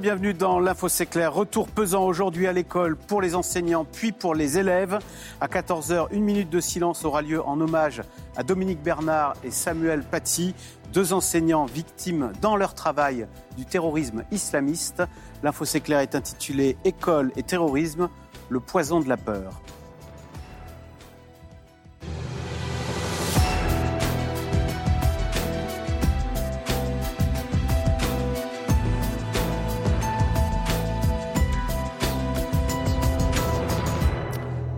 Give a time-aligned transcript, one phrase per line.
[0.00, 1.32] Bienvenue dans l'Info C'est clair.
[1.32, 4.98] Retour pesant aujourd'hui à l'école pour les enseignants puis pour les élèves.
[5.40, 8.02] À 14h, une minute de silence aura lieu en hommage
[8.36, 10.54] à Dominique Bernard et Samuel Paty,
[10.92, 15.04] deux enseignants victimes dans leur travail du terrorisme islamiste.
[15.44, 18.08] L'Info C'est clair est intitulé École et terrorisme,
[18.48, 19.60] le poison de la peur.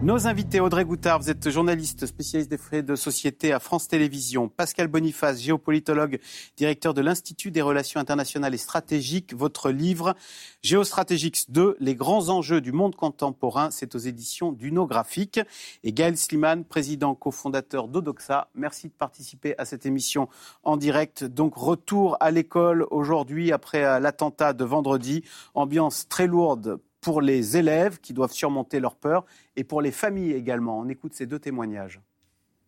[0.06, 4.48] Nos invités, Audrey Goutard, vous êtes journaliste spécialiste des frais de société à France Télévisions.
[4.48, 6.20] Pascal Boniface, géopolitologue,
[6.56, 9.34] directeur de l'Institut des relations internationales et stratégiques.
[9.34, 10.14] Votre livre,
[10.62, 15.40] Géostratégiques 2, les grands enjeux du monde contemporain, c'est aux éditions d'Unographique.
[15.82, 18.46] Et Gaël Sliman, président cofondateur d'Odoxa.
[18.54, 20.28] Merci de participer à cette émission
[20.62, 21.24] en direct.
[21.24, 25.24] Donc, retour à l'école aujourd'hui après l'attentat de vendredi.
[25.56, 30.32] Ambiance très lourde pour les élèves qui doivent surmonter leur peur et pour les familles
[30.32, 30.78] également.
[30.78, 32.00] On écoute ces deux témoignages.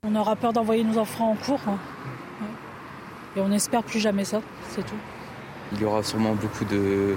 [0.04, 1.60] On aura peur d'envoyer nos enfants en cours.
[1.66, 1.78] Hein.
[3.36, 4.96] Et on espère plus jamais ça, c'est tout.
[5.72, 7.16] Il y aura sûrement beaucoup de,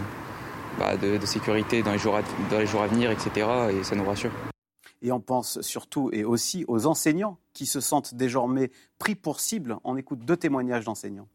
[0.77, 3.47] bah, de, sécurité dans les, jours à, dans les jours à venir, etc.
[3.71, 4.31] Et ça nous rassure.
[5.01, 9.77] Et on pense surtout et aussi aux enseignants qui se sentent désormais pris pour cible.
[9.83, 11.27] On écoute deux témoignages d'enseignants.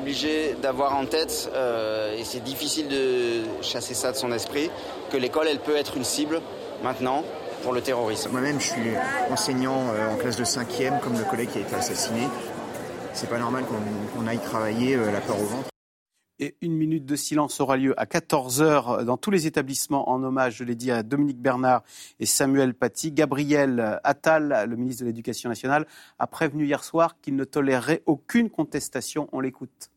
[0.00, 4.70] Obligé d'avoir en tête, euh, et c'est difficile de chasser ça de son esprit,
[5.10, 6.40] que l'école, elle peut être une cible
[6.82, 7.24] maintenant
[7.62, 8.30] pour le terrorisme.
[8.32, 8.90] Moi-même, je suis
[9.30, 12.26] enseignant euh, en classe de 5e, comme le collègue qui a été assassiné.
[13.12, 15.71] C'est pas normal qu'on aille travailler euh, la peur au ventre.
[16.42, 20.56] Et une minute de silence aura lieu à 14h dans tous les établissements en hommage,
[20.56, 21.84] je l'ai dit, à Dominique Bernard
[22.18, 23.12] et Samuel Paty.
[23.12, 25.86] Gabriel Attal, le ministre de l'Éducation nationale,
[26.18, 29.28] a prévenu hier soir qu'il ne tolérerait aucune contestation.
[29.30, 29.92] On l'écoute.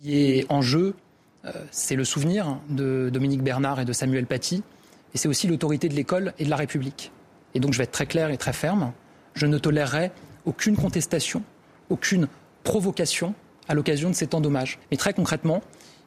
[0.00, 0.96] Qui est en jeu,
[1.44, 4.64] euh, c'est le souvenir de Dominique Bernard et de Samuel Paty,
[5.14, 7.12] et c'est aussi l'autorité de l'école et de la République.
[7.54, 8.92] Et donc je vais être très clair et très ferme.
[9.34, 10.10] Je ne tolérerai
[10.46, 11.44] aucune contestation,
[11.90, 12.26] aucune
[12.64, 13.36] provocation
[13.68, 14.78] à l'occasion de ces temps d'hommage.
[14.90, 15.62] Mais très concrètement,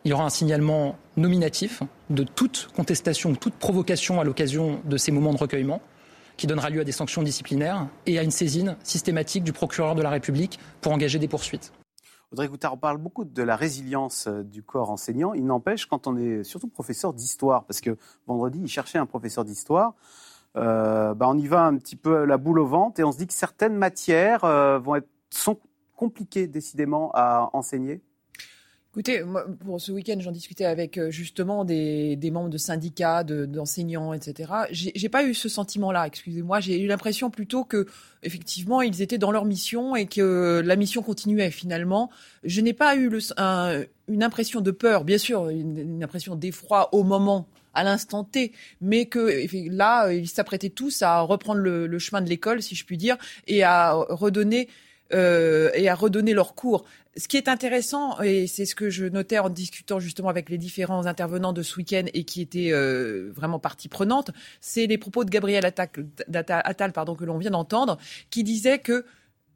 [0.05, 5.11] il y aura un signalement nominatif de toute contestation, toute provocation à l'occasion de ces
[5.11, 5.81] moments de recueillement
[6.37, 10.03] qui donnera lieu à des sanctions disciplinaires et à une saisine systématique du procureur de
[10.03, 11.73] la République pour engager des poursuites.
[12.31, 15.33] Audrey Goutard, on parle beaucoup de la résilience euh, du corps enseignant.
[15.33, 17.97] Il n'empêche, quand on est surtout professeur d'histoire, parce que
[18.27, 19.93] vendredi, il cherchait un professeur d'histoire,
[20.57, 23.17] euh, bah, on y va un petit peu la boule au ventre et on se
[23.17, 25.57] dit que certaines matières euh, vont être, sont
[25.97, 28.01] compliquées décidément à enseigner?
[28.97, 29.21] Écoutez,
[29.63, 34.51] pour ce week-end, j'en discutais avec euh, justement des, membres de syndicats, d'enseignants, etc.
[34.71, 36.61] J'ai pas eu ce sentiment-là, excusez-moi.
[36.61, 37.85] J'ai eu l'impression plutôt que,
[38.23, 42.09] effectivement, ils étaient dans leur mission et que la mission continuait finalement.
[42.43, 43.11] Je n'ai pas eu
[44.07, 49.05] une impression de peur, bien sûr, une, impression d'effroi au moment à l'instant T, mais
[49.05, 53.17] que là, ils s'apprêtaient tous à reprendre le, chemin de l'école, si je puis dire,
[53.45, 54.69] et à redonner
[55.13, 56.85] euh, et à redonner leur cours.
[57.15, 60.57] Ce qui est intéressant, et c'est ce que je notais en discutant justement avec les
[60.57, 64.31] différents intervenants de ce week-end et qui étaient euh, vraiment partie prenante,
[64.61, 67.97] c'est les propos de Gabriel Attal, pardon, que l'on vient d'entendre,
[68.29, 69.05] qui disait que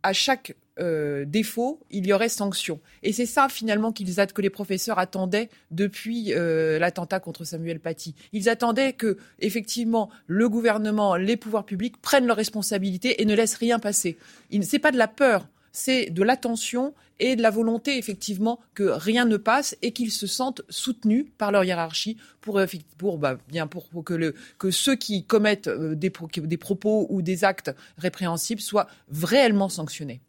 [0.04, 2.80] à chaque euh, défaut, il y aurait sanction.
[3.04, 8.14] Et c'est ça finalement qu'ils que les professeurs attendaient depuis l'attentat contre Samuel Paty.
[8.34, 13.56] Ils attendaient que effectivement le gouvernement, les pouvoirs publics prennent leurs responsabilités et ne laissent
[13.56, 14.18] rien passer.
[14.52, 18.84] Ce n'est pas de la peur c'est de l'attention et de la volonté effectivement que
[18.84, 22.60] rien ne passe et qu'ils se sentent soutenus par leur hiérarchie pour,
[22.98, 28.62] pour bah, bien pour, que, ceux qui commettent euh, des propos ou des actes répréhensibles
[28.62, 30.22] soient réellement sanctionnés.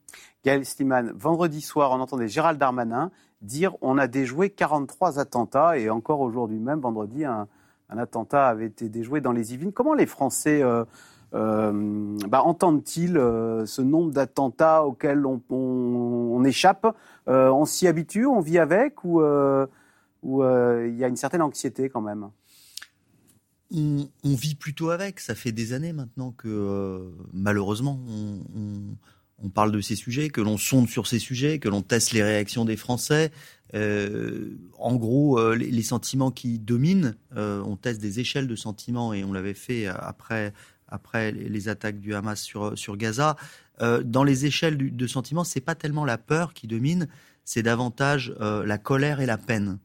[0.45, 3.11] Gaël Sliman, vendredi soir, on entendait Gérald Darmanin
[3.43, 7.49] dire on a déjoué 43 attentats et encore aujourd'hui même, vendredi, un,
[7.89, 9.73] attentat avait été déjoué dans les Yvelines.
[9.73, 10.85] Comment les Français euh,
[11.35, 16.87] euh, bah, entendent-ils euh, ce nombre d'attentats auxquels on, échappe?
[17.27, 22.31] On s'y habitue, on vit avec ou il y a une certaine anxiété quand même?
[23.75, 25.21] On, vit plutôt avec.
[25.21, 28.97] Ça fait des années maintenant que malheureusement on,
[29.49, 32.65] parle de ces sujets, que l'on sonde sur ces sujets, que l'on teste les réactions
[32.65, 33.31] des Français.
[33.75, 39.55] en gros, les, sentiments qui dominent, on teste des échelles de sentiments et on l'avait
[39.55, 40.53] fait après
[40.93, 43.37] après les attaques du Hamas sur, sur Gaza.
[43.81, 47.09] Euh, dans les échelles de sentiments, c'est pas tellement la peur qui domine,
[47.45, 49.79] c'est davantage euh, la colère et la peine.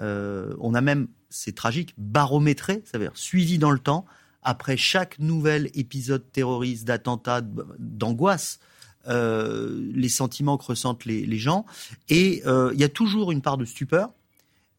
[0.00, 4.06] Euh, on a même, c'est tragique, barométré, ça veut dire suivi dans le temps,
[4.42, 7.42] après chaque nouvel épisode terroriste, d'attentat,
[7.78, 8.60] d'angoisse,
[9.06, 11.66] les sentiments que ressentent les, gens.
[12.08, 14.12] Et il y a toujours une part de stupeur,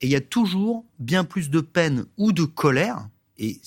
[0.02, 3.60] Et il y a toujours bien plus de peine ou de colère, et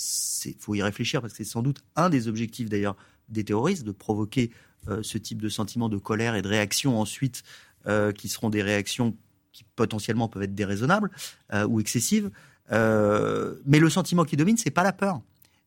[0.44, 2.97] il faut y réfléchir parce que c'est sans doute un des objectifs d'ailleurs
[3.29, 4.50] des terroristes, de provoquer
[4.88, 7.43] euh, ce type de sentiment de colère et de réaction ensuite,
[7.87, 9.17] euh, qui seront des réactions
[9.52, 11.11] qui potentiellement peuvent être déraisonnables
[11.52, 12.31] euh, ou excessives.
[12.70, 15.20] mais le sentiment qui domine, c'est pas la peur.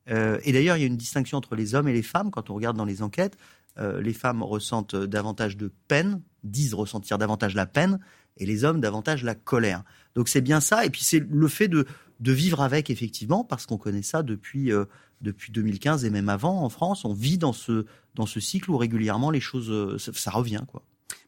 [0.07, 2.55] et d'ailleurs, il y a une distinction entre les hommes et les femmes quand on
[2.55, 3.37] regarde dans les enquêtes.
[3.77, 7.99] Les femmes ressentent davantage de peine, disent ressentir davantage la peine,
[8.39, 9.83] et les hommes davantage la colère.
[10.15, 10.85] Donc c'est bien ça.
[10.85, 11.85] Et puis c'est le fait de,
[12.19, 14.85] vivre avec, effectivement, parce qu'on connaît ça depuis, euh,
[15.21, 17.05] depuis 2015 et même avant en France.
[17.05, 17.85] On vit dans ce,
[18.15, 20.63] dans ce cycle où régulièrement les choses, euh, ça, revient.
[20.67, 20.83] quoi.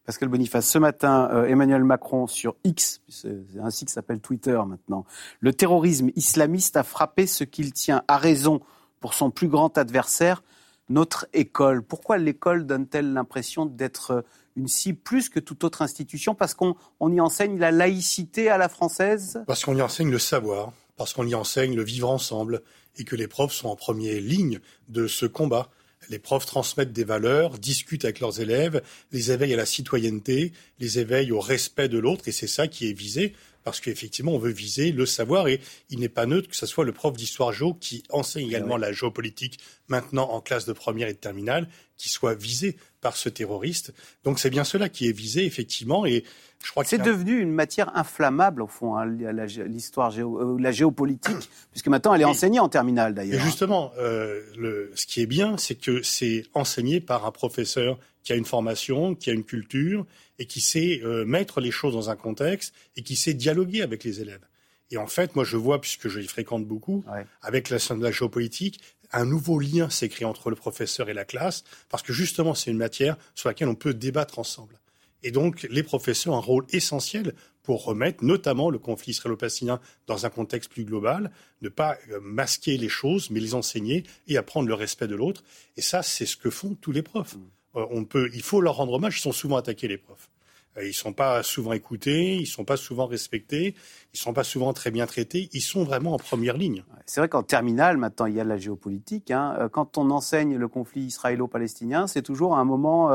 [0.05, 5.05] Pascal Boniface, ce matin, euh, Emmanuel Macron sur X, c'est ainsi que s'appelle Twitter maintenant,
[5.39, 8.61] le terrorisme islamiste a frappé ce qu'il tient à raison
[8.99, 10.43] pour son plus grand adversaire,
[10.91, 11.81] notre école.
[11.83, 14.23] Pourquoi l'école donne-t-elle l'impression d'être
[14.55, 16.35] une cible plus que toute autre institution?
[16.35, 16.75] Parce qu'on
[17.09, 19.41] y enseigne la laïcité à la française?
[19.47, 22.61] Parce qu'on y enseigne le savoir, parce qu'on y enseigne le vivre ensemble,
[22.97, 24.59] et que les profs sont en première ligne
[24.89, 25.69] de ce combat.
[26.09, 30.99] Les profs transmettent des valeurs, discutent avec leurs élèves, les éveillent à la citoyenneté, les
[30.99, 34.51] éveillent au respect de l'autre, et c'est ça qui est visé parce qu'effectivement, on veut
[34.51, 37.73] viser le savoir et il n'est pas neutre que ce soit le prof d'histoire géo
[37.73, 41.67] qui enseigne également la géopolitique maintenant en classe de première et de terminale
[41.97, 43.93] qui soit visé par ce terroriste.
[44.23, 46.23] Donc c'est bien cela qui est visé effectivement et
[46.63, 50.71] je crois que c'est devenu une matière inflammable au fond hein, l'histoire géo, euh, la
[50.71, 53.39] géopolitique puisque maintenant elle est enseignée en terminale d'ailleurs.
[53.39, 57.97] Et justement, euh, le, ce qui est bien, c'est que c'est enseigné par un professeur
[58.23, 60.05] qui a une formation, qui a une culture
[60.41, 64.03] et qui sait euh, mettre les choses dans un contexte et qui sait dialoguer avec
[64.03, 64.43] les élèves.
[64.89, 67.05] Et en fait, moi, je vois, puisque je les fréquente beaucoup,
[67.43, 72.01] avec la, la géopolitique, un nouveau lien s'écrit entre le professeur et la classe, parce
[72.01, 74.79] que justement, c'est une matière sur laquelle on peut débattre ensemble.
[75.21, 80.25] Et donc, les professeurs ont un rôle essentiel pour remettre notamment le conflit israélo-palestinien dans
[80.25, 81.29] un contexte plus global,
[81.61, 85.43] ne pas euh, masquer les choses, mais les enseigner et apprendre le respect de l'autre.
[85.77, 87.35] Et ça, c'est ce que font tous les profs.
[87.35, 87.41] Mm.
[87.75, 89.17] Euh, on peut, il faut leur rendre hommage.
[89.17, 90.29] Ils sont souvent attaqués, les profs.
[90.77, 93.75] Euh, ils sont pas souvent écoutés, ils sont pas souvent respectés,
[94.13, 95.49] ils sont pas souvent très bien traités.
[95.53, 96.83] Ils sont vraiment en première ligne.
[97.05, 99.31] C'est vrai qu'en terminale, maintenant, il y a de la géopolitique.
[99.31, 99.55] Hein.
[99.59, 103.09] Euh, quand on enseigne le conflit israélo-palestinien, c'est toujours un moment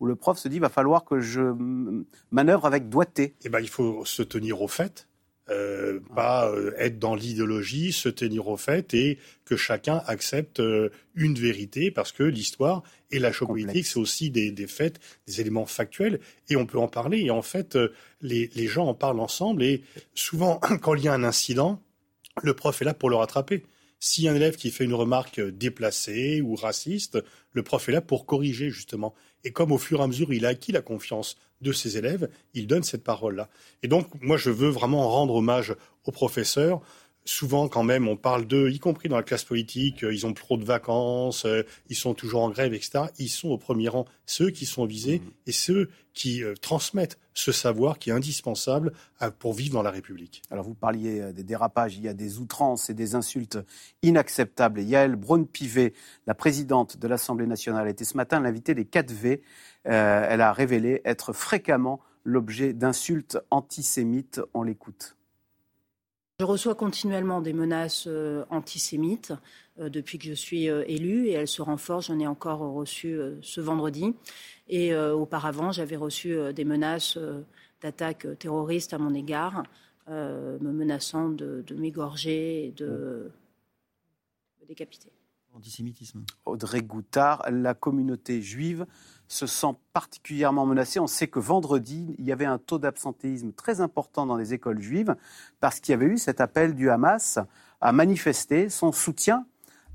[0.00, 1.54] où le prof se dit, va falloir que je
[2.30, 3.36] manœuvre avec doigté.
[3.44, 5.06] Eh ben, il faut se tenir au fait
[5.50, 10.88] euh, pas euh, être dans l'idéologie, se tenir au fait et que chacun accepte euh,
[11.14, 15.66] une vérité parce que l'histoire et la géopolitique, c'est aussi des, des, faits, des éléments
[15.66, 17.20] factuels et on peut en parler.
[17.20, 17.76] Et en fait,
[18.22, 19.82] les, les gens en parlent ensemble et
[20.14, 21.82] souvent, quand il y a un incident,
[22.42, 23.64] le prof est là pour le rattraper.
[24.00, 28.24] Si un élève qui fait une remarque déplacée ou raciste, le prof est là pour
[28.24, 29.14] corriger justement.
[29.44, 32.28] Et comme au fur et à mesure il a acquis la confiance de ses élèves,
[32.52, 33.48] il donne cette parole-là.
[33.82, 35.74] Et donc, moi, je veux vraiment rendre hommage
[36.04, 36.80] aux professeurs.
[37.24, 40.34] Souvent, quand même, on parle d'eux, y compris dans la classe politique, euh, ils ont
[40.34, 43.06] trop de vacances, euh, ils sont toujours en grève, etc.
[43.18, 45.30] Ils sont au premier rang, ceux qui sont visés mmh.
[45.46, 48.92] et ceux qui euh, transmettent ce savoir qui est indispensable
[49.40, 50.42] pour vivre dans la République.
[50.52, 53.58] Alors, vous parliez des dérapages, il y a des outrances et des insultes
[54.02, 54.78] inacceptables.
[54.78, 55.94] Et Yael Braun-Pivet,
[56.28, 59.40] la présidente de l'Assemblée nationale, était ce matin l'invitée des 4V
[59.86, 64.40] euh, elle a révélé être fréquemment l'objet d'insultes antisémites.
[64.54, 65.16] On l'écoute.
[66.40, 69.32] Je reçois continuellement des menaces euh, antisémites
[69.78, 72.08] euh, depuis que je suis élue et elles se renforcent.
[72.08, 74.16] J'en ai encore reçu ce vendredi.
[74.68, 77.18] Et auparavant, j'avais reçu des menaces
[77.82, 79.62] d'attaques terroristes à mon égard,
[80.08, 83.30] me menaçant de, m'égorger et de
[84.60, 85.12] me décapiter.
[85.52, 86.24] Antisémitisme.
[86.46, 88.86] Audrey Goutard, la communauté juive
[89.28, 91.00] se sent particulièrement menacée.
[91.00, 94.80] On sait que vendredi, il y avait un taux d'absentéisme très important dans les écoles
[94.80, 95.16] juives
[95.60, 97.38] parce qu'il y avait eu cet appel du Hamas
[97.80, 99.46] à manifester son soutien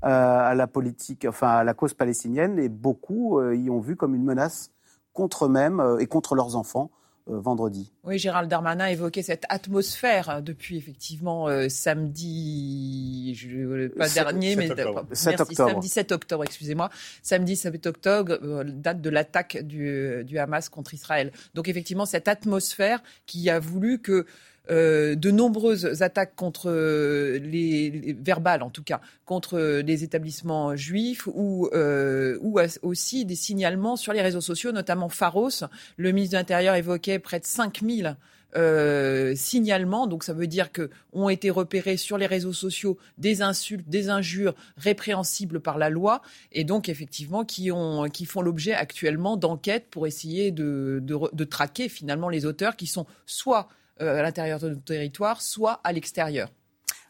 [0.04, 3.96] euh, à la politique, enfin à la cause palestinienne, et beaucoup euh, y ont vu
[3.96, 4.70] comme une menace
[5.12, 6.90] contre eux-mêmes euh, et contre leurs enfants.
[7.30, 7.92] Euh, vendredi.
[8.04, 14.70] Oui, Gérald Darmanin évoquait cette atmosphère hein, depuis effectivement euh, samedi, je, pas dernier, mais
[14.70, 15.06] octobre.
[15.12, 15.70] 7 octobre.
[15.70, 16.90] samedi 7 octobre, excusez-moi.
[17.22, 21.32] Samedi 7 octobre, euh, date de l'attaque du, du Hamas contre Israël.
[21.54, 24.26] Donc effectivement, cette atmosphère qui a voulu que
[24.70, 31.68] euh, de nombreuses attaques contre les, verbales en tout cas contre les établissements juifs ou
[31.72, 35.64] euh, ou aussi des signalements sur les réseaux sociaux notamment Pharos.
[35.96, 38.16] Le ministre de l'Intérieur évoquait près de 5000
[38.56, 43.42] euh, signalements, donc ça veut dire que ont été repérés sur les réseaux sociaux des
[43.42, 48.72] insultes, des injures répréhensibles par la loi, et donc effectivement qui ont qui font l'objet
[48.72, 53.68] actuellement d'enquêtes pour essayer de, de, de traquer finalement les auteurs qui sont soit
[54.00, 56.48] à l'intérieur de notre territoire, soit à l'extérieur.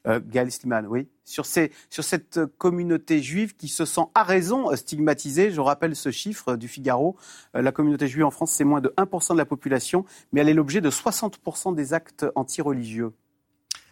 [0.07, 1.09] Euh, Gaël Sliman, oui.
[1.25, 6.11] Sur, ces, sur cette communauté juive qui se sent à raison stigmatisée, je rappelle ce
[6.11, 7.17] chiffre du Figaro,
[7.55, 10.49] euh, la communauté juive en France, c'est moins de 1% de la population, mais elle
[10.49, 13.13] est l'objet de 60% des actes anti-religieux.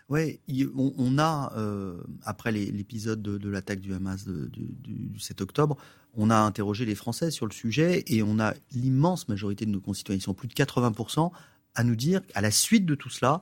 [0.08, 0.40] Oui,
[0.74, 5.76] on, a, euh, après l'épisode de, l'attaque du Hamas du, 7 octobre,
[6.14, 9.82] on a interrogé les Français sur le sujet et on a l'immense majorité de nos
[9.82, 11.30] concitoyens, ils sont plus de 80%,
[11.78, 13.40] à nous dire, à la suite de tout cela,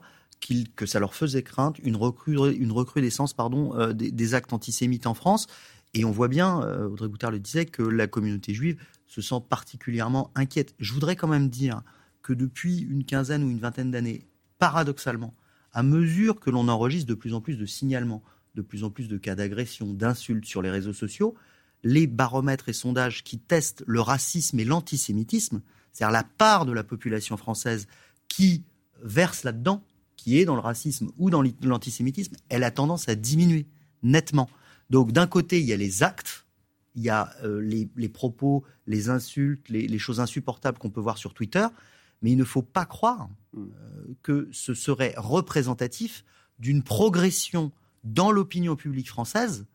[0.75, 5.47] que ça leur faisait crainte une, recrudescence pardon, euh, des, actes antisémites en France.
[5.95, 9.41] Et on voit bien, euh, Audrey Boutard le disait, que la communauté juive se sent
[9.49, 10.75] particulièrement inquiète.
[10.77, 11.81] Je voudrais quand même dire
[12.21, 14.27] que depuis une quinzaine ou une vingtaine d'années,
[14.59, 15.33] paradoxalement,
[15.73, 18.21] à mesure que l'on enregistre de plus en plus de signalements,
[18.53, 21.33] de plus en plus de cas d'agression, d'insultes sur les réseaux sociaux,
[21.83, 26.83] les baromètres et sondages qui testent le racisme et l'antisémitisme, c'est-à-dire la part de la
[26.83, 27.87] population française
[28.27, 28.63] qui
[29.01, 29.83] verse là-dedans,
[30.15, 33.67] qui est dans le racisme ou dans l'antisémitisme, elle a tendance à diminuer
[34.03, 34.49] nettement.
[34.89, 36.45] Donc d'un côté, il y a les actes,
[36.95, 41.33] il y a euh, les, propos, les insultes, les, choses insupportables qu'on peut voir sur
[41.33, 41.67] Twitter,
[42.21, 43.67] mais il ne faut pas croire euh,
[44.23, 46.25] que ce serait représentatif
[46.57, 47.71] d'une progression
[48.03, 49.65] dans l'opinion publique française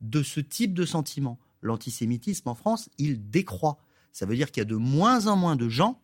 [0.00, 1.38] de ce type de sentiment.
[1.60, 3.78] L'antisémitisme en France, il décroît.
[4.12, 6.00] Ça veut dire qu'il y a de moins en moins de gens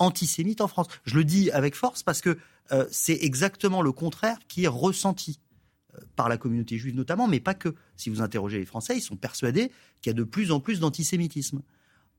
[0.00, 0.88] antisémites en France.
[1.04, 2.36] Je le dis avec force parce que
[2.72, 5.38] euh, c'est exactement le contraire qui est ressenti
[5.94, 7.74] euh, par la communauté juive notamment, mais pas que.
[7.96, 10.80] Si vous interrogez les Français, ils sont persuadés qu'il y a de plus en plus
[10.80, 11.62] d'antisémitisme.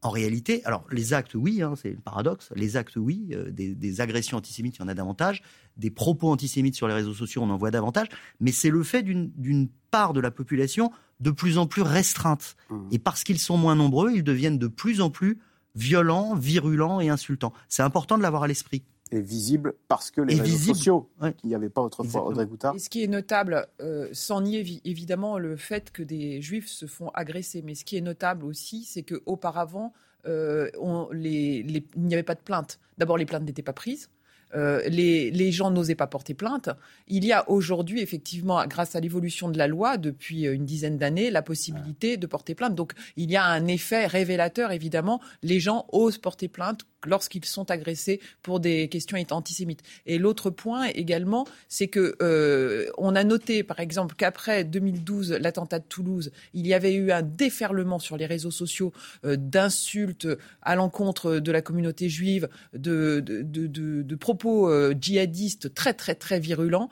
[0.04, 2.50] En réalité, alors les actes, oui, hein, c'est le paradoxe.
[2.56, 5.44] Les actes, oui, euh, des, agressions antisémites, il y en a davantage.
[5.78, 8.08] Des propos antisémites sur les réseaux sociaux, on en voit davantage.
[8.40, 12.56] Mais c'est le fait d'une part de la population de plus en plus restreinte.
[12.70, 12.80] Mmh.
[12.92, 15.38] Et parce qu'ils sont moins nombreux, ils deviennent de plus en plus
[15.76, 17.54] violents, virulents et insultants.
[17.70, 21.56] C'est important de l'avoir à l'esprit est visible parce que les réseaux sociaux, qu'il n'y
[21.56, 22.76] avait pas autrefois, Audrey Goutard.
[22.76, 26.86] Et ce qui est notable, euh, sans nier évidemment le fait que des juifs se
[26.86, 29.94] font agresser, mais ce qui est notable aussi, c'est qu'auparavant,
[30.26, 30.70] euh,
[31.14, 32.80] il n'y avait pas de plainte.
[32.98, 34.10] D'abord, les plaintes n'étaient pas prises.
[34.56, 36.70] Euh, les, gens n'osaient pas porter plainte.
[37.08, 41.30] Il y a aujourd'hui, effectivement, grâce à l'évolution de la loi depuis une dizaine d'années,
[41.30, 42.76] la possibilité de porter plainte.
[42.76, 45.20] Donc, il y a un effet révélateur, évidemment.
[45.44, 49.82] Les gens osent porter plainte lorsqu'ils sont agressés pour des questions antisémites.
[50.06, 55.80] Et l'autre point également, c'est que euh, on a noté, par exemple, qu'après 2012, l'attentat
[55.80, 58.94] de Toulouse, il y avait eu un déferlement sur les réseaux sociaux
[59.26, 60.28] euh, d'insultes
[60.62, 66.16] à l'encontre de la communauté juive, de, de, de, de propos euh, djihadistes très très
[66.16, 66.90] très virulents,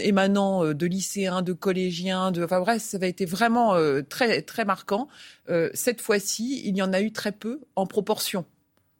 [0.00, 3.74] émanant de lycéens, de collégiens, de, enfin bref, ça avait été vraiment
[4.08, 5.08] très très marquant.
[5.74, 8.44] cette fois-ci, il y en a eu très peu en proportion.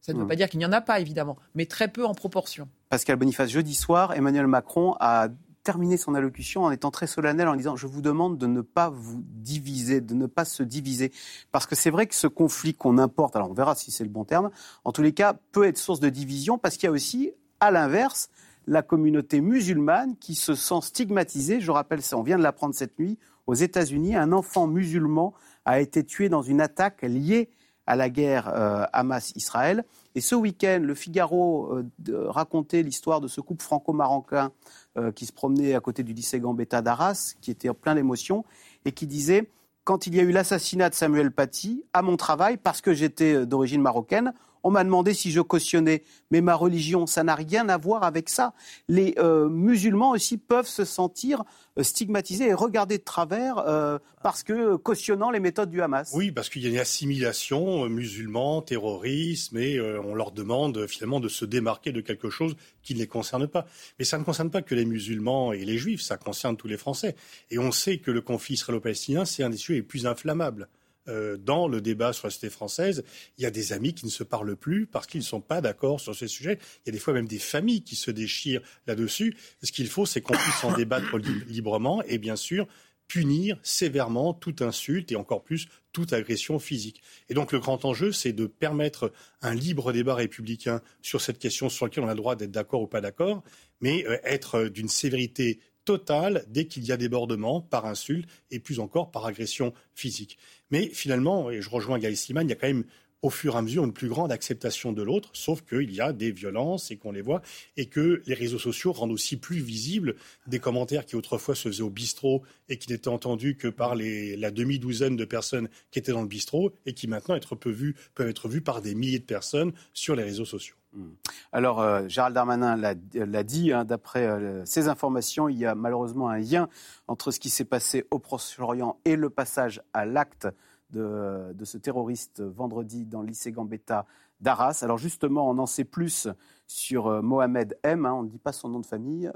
[0.00, 0.29] Ça ne veut hmm.
[0.29, 2.69] pas dire qu'il n'y en a pas, évidemment, mais très peu en proportion.
[2.91, 5.29] Pascal Boniface, jeudi soir, Emmanuel Macron a
[5.64, 8.91] terminé son allocution en étant très solennel en disant je vous demande de ne pas
[8.91, 11.11] vous diviser, de ne pas se diviser
[11.50, 14.11] parce que c'est vrai que ce conflit qu'on importe, alors on verra si c'est le
[14.11, 14.50] bon terme,
[14.85, 17.33] en tous les cas peut être source de division parce qu'il y a aussi
[17.64, 18.28] à l'inverse
[18.66, 21.61] la communauté musulmane qui se sent stigmatisée.
[21.61, 25.35] Je rappelle ça, on vient de l'apprendre cette nuit aux États-Unis, un enfant musulman
[25.66, 27.50] a été tué dans une attaque liée
[27.87, 29.85] à la guerre euh, Hamas-Israël.
[30.14, 34.52] Et ce week-end, le Figaro euh, racontait l'histoire de ce couple franco-marocain
[34.97, 38.44] euh, qui se promenait à côté du lycée Gambetta d'Arras, qui était plein d'émotions,
[38.87, 39.50] et qui disait
[39.85, 43.44] quand il y a eu l'assassinat de Samuel Paty, à mon travail, parce que j'étais
[43.44, 44.33] d'origine marocaine,
[44.64, 48.30] on m'a demandé si je cautionnais, mais ma religion, ça n'a rien à voir avec
[48.30, 48.54] ça.
[48.88, 51.44] Les euh, musulmans aussi peuvent se sentir
[51.78, 56.12] euh, stigmatisés et regardés de travers euh, parce que cautionnant les méthodes du Hamas.
[56.14, 61.28] Oui, parce qu'il y a une assimilation musulman, terrorisme, et on leur demande finalement de
[61.28, 63.66] se démarquer de quelque chose qui ne les concerne pas.
[63.99, 66.78] Mais ça ne concerne pas que les musulmans et les juifs, ça concerne tous les
[66.78, 67.16] Français.
[67.50, 70.68] Et on sait que le conflit israélo-palestinien, c'est un des sujets les plus inflammables.
[71.07, 73.05] Euh, dans le débat sur la société française,
[73.37, 75.61] il y a des amis qui ne se parlent plus parce qu'ils ne sont pas
[75.61, 76.59] d'accord sur ces sujets.
[76.79, 79.37] Il y a des fois même des familles qui se déchirent là-dessus.
[79.63, 82.67] Ce qu'il faut, c'est qu'on puisse en débattre librement et bien sûr
[83.07, 87.03] punir sévèrement toute insulte et encore plus toute agression physique.
[87.29, 91.69] Et donc le grand enjeu, c'est de permettre un libre débat républicain sur cette question
[91.69, 93.45] sur laquelle on a le droit d'être d'accord ou pas d'accord,
[93.81, 98.81] mais euh, être d'une sévérité totale dès qu'il y a débordement par insulte et plus
[98.81, 100.38] encore par agression physique.
[100.71, 102.85] Mais finalement, et je rejoins Gaël Slimane, il y a quand même
[103.25, 106.12] au fur et à mesure une plus grande acceptation de l'autre, sauf qu'il y a
[106.12, 107.41] des violences et qu'on les voit,
[107.79, 111.83] et que les réseaux sociaux rendent aussi plus visibles des commentaires qui autrefois se faisaient
[111.83, 116.21] au bistrot et qui n'étaient entendus que par la demi-douzaine de personnes qui étaient dans
[116.21, 119.25] le bistrot et qui maintenant être peu vus, peuvent être vus par des milliers de
[119.25, 120.76] personnes sur les réseaux sociaux.
[120.95, 121.11] Hmm.
[121.53, 126.29] Alors, euh, Gérald Darmanin l'a dit, hein, d'après euh, ces informations, il y a malheureusement
[126.29, 126.69] un lien
[127.09, 130.49] entre ce qui s'est passé au Proche-Orient et le passage à l'acte
[130.91, 134.07] de, ce terroriste vendredi dans le Gambetta
[134.41, 134.81] d'Arras.
[134.83, 136.29] Alors justement, on en sait plus
[136.69, 139.31] sur euh, Mohamed M, hein, on ne dit pas son nom de famille.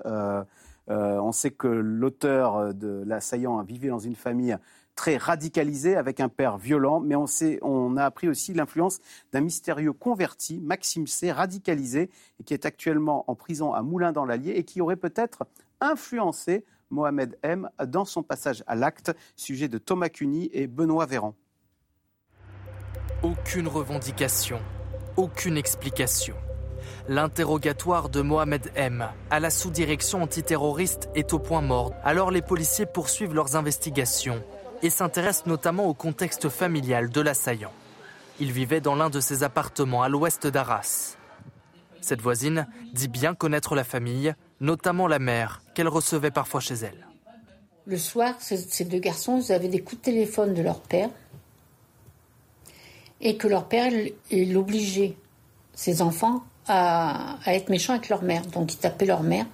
[0.86, 4.56] on sait que l'auteur de l'assaillant vivait dans une famille
[4.98, 8.98] très radicalisé, avec un père violent, mais on, sait, on a appris aussi l'influence
[9.32, 12.10] d'un mystérieux converti, Maxime C, radicalisé,
[12.44, 15.46] qui est actuellement en prison à Moulins dans l'Allier, et qui aurait peut-être
[15.80, 21.36] influencé Mohamed M dans son passage à l'acte, sujet de Thomas Cuny et Benoît Véran.
[23.22, 24.58] Aucune revendication,
[25.16, 26.34] aucune explication.
[27.06, 31.94] L'interrogatoire de Mohamed M à la sous-direction antiterroriste est au point mort.
[32.02, 34.42] Alors les policiers poursuivent leurs investigations
[34.82, 37.72] et s'intéresse notamment au contexte familial de l'assaillant.
[38.40, 41.16] Il vivait dans l'un de ses appartements à l'ouest d'Arras.
[42.00, 47.06] Cette voisine dit bien connaître la famille, notamment la mère, qu'elle recevait parfois chez elle.
[47.86, 51.10] Le soir, ces deux garçons avaient des coups de téléphone de leur père
[53.20, 53.90] et que leur père
[54.30, 55.16] l'obligeait,
[55.74, 58.46] ses enfants, à, à être méchants avec leur mère.
[58.46, 59.46] Donc ils tapaient leur mère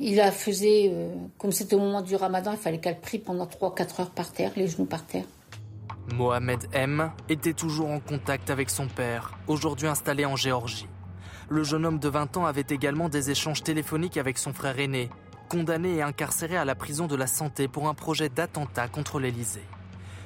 [0.00, 3.46] il a faisait, euh, comme c'était au moment du ramadan, il fallait qu'elle prie pendant
[3.46, 5.26] 3-4 heures par terre, les genoux par terre.
[6.14, 10.88] Mohamed M était toujours en contact avec son père, aujourd'hui installé en Géorgie.
[11.50, 15.10] Le jeune homme de 20 ans avait également des échanges téléphoniques avec son frère aîné,
[15.50, 19.66] condamné et incarcéré à la prison de la santé pour un projet d'attentat contre l'Élysée.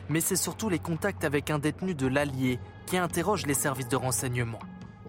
[0.08, 3.96] Mais c'est surtout les contacts avec un détenu de l'Allier qui interroge les services de
[3.96, 4.58] renseignement.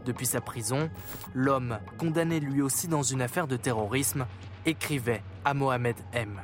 [0.05, 0.89] Depuis sa prison,
[1.33, 4.25] l'homme, condamné lui aussi dans une affaire de terrorisme,
[4.65, 6.41] écrivait à Mohamed M.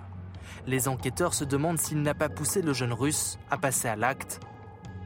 [0.67, 4.39] Les enquêteurs se demandent s'il n'a pas poussé le jeune russe à passer à l'acte.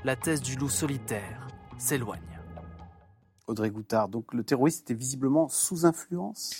[0.03, 2.22] La thèse du loup solitaire s'éloigne.
[3.48, 6.55] Audrey Goutard, donc le terroriste était visiblement sous influence?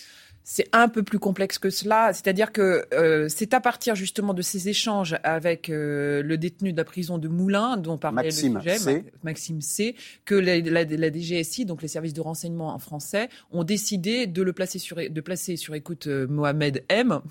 [0.48, 2.14] C'est un peu plus complexe que cela.
[2.14, 6.78] C'est-à-dire que euh, c'est à partir justement de ces échanges avec euh, le détenu de
[6.78, 9.04] la prison de Moulins, dont parlait Maxime le sujet, C.
[9.24, 14.28] Maxime C, que la, la, DGSI, donc les services de renseignement en français, ont décidé
[14.28, 17.22] de le placer sur, de placer sur écoute euh, Mohamed M,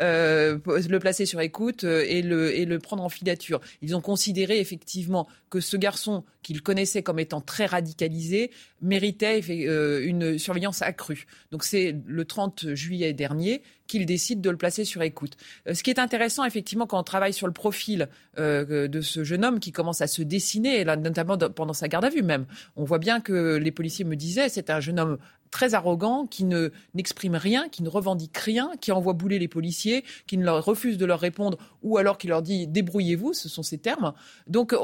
[0.00, 3.60] euh, le placer sur écoute euh, et le, et le prendre en filature.
[3.82, 8.50] Ils ont considéré effectivement que ce garçon qu'ils connaissaient comme étant très radicalisé
[8.80, 11.26] méritait euh, une surveillance accrue.
[11.50, 15.36] Donc c'est le 30 juillet dernier qu'il décide de le placer sur écoute.
[15.72, 19.60] ce qui est intéressant effectivement quand on travaille sur le profil de ce jeune homme
[19.60, 23.20] qui commence à se dessiner, notamment pendant sa garde à vue même, on voit bien
[23.20, 25.18] que les policiers me disaient c'est un jeune homme
[25.50, 30.04] très arrogant, qui ne n'exprime rien, qui ne revendique rien, qui envoie bouler les policiers,
[30.26, 33.62] qui ne leur refuse de leur répondre, ou alors qui leur dit débrouillez-vous, ce sont
[33.62, 34.12] ces termes.
[34.46, 34.74] Donc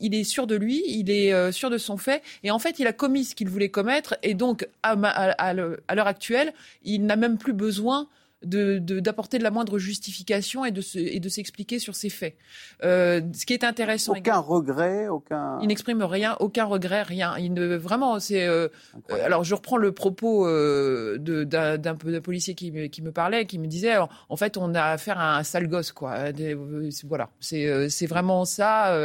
[0.00, 2.78] il est sûr de lui, il est euh, sûr de son fait, et en fait
[2.78, 7.38] il a commis ce qu'il voulait commettre, et donc à l'heure actuelle, il n'a même
[7.38, 8.08] plus besoin
[8.42, 12.36] d'apporter de, la moindre justification et de, et de s'expliquer sur ses faits.
[12.82, 14.14] Euh, ce qui est intéressant.
[14.16, 15.58] Aucun regret, aucun.
[15.60, 17.36] Il n'exprime rien, aucun regret, rien.
[17.38, 18.46] Il ne vraiment, c'est.
[18.46, 18.68] Euh,
[19.10, 23.66] alors je reprends le propos euh, d'un policier qui me, qui me parlait, qui me
[23.66, 26.16] disait, en fait, on a affaire à un sale gosse, quoi.
[27.04, 28.96] voilà, c'est vraiment ça.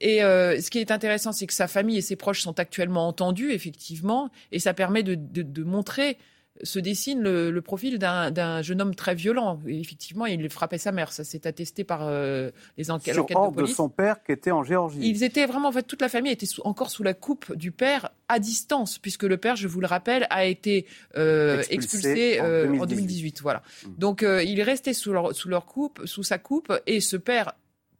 [0.00, 3.52] Et ce qui est intéressant, c'est que sa famille et ses proches sont actuellement entendus,
[3.52, 6.18] effectivement, et ça permet de, de, de montrer
[6.62, 9.60] se dessine le, profil d'un jeune homme très violent.
[9.66, 11.12] effectivement, il frappait sa mère.
[11.12, 13.70] Ça s'est attesté par euh, les enquêtes, Sur de police.
[13.70, 14.98] de son père qui était en Géorgie.
[15.02, 18.10] Ils étaient vraiment, en fait, toute la famille était encore sous la coupe du père
[18.28, 23.38] à distance, puisque le père, je vous le rappelle, a été euh, expulsé, en, 2018.
[23.38, 23.62] Euh, voilà.
[23.84, 23.88] Mmh.
[23.98, 27.54] Donc, il est resté sous sous leur coupe, sous sa coupe, et ce père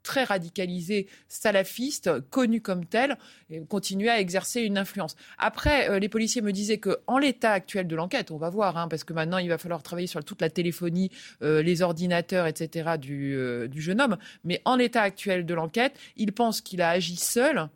[0.07, 3.19] très radicalisé, salafiste, connu comme tel,
[3.51, 5.17] et continuait à exercer une influence.
[5.37, 8.79] Après, euh, les policiers me disaient que en l'état actuel de l'enquête, on va voir,
[8.79, 11.11] hein, parce que maintenant il va falloir travailler sur toute la téléphonie,
[11.43, 12.91] euh, les ordinateurs, etc.
[13.11, 17.17] Euh, du, jeune homme, mais en l'état actuel de l'enquête, il pense qu'il a agi
[17.17, 17.69] seul.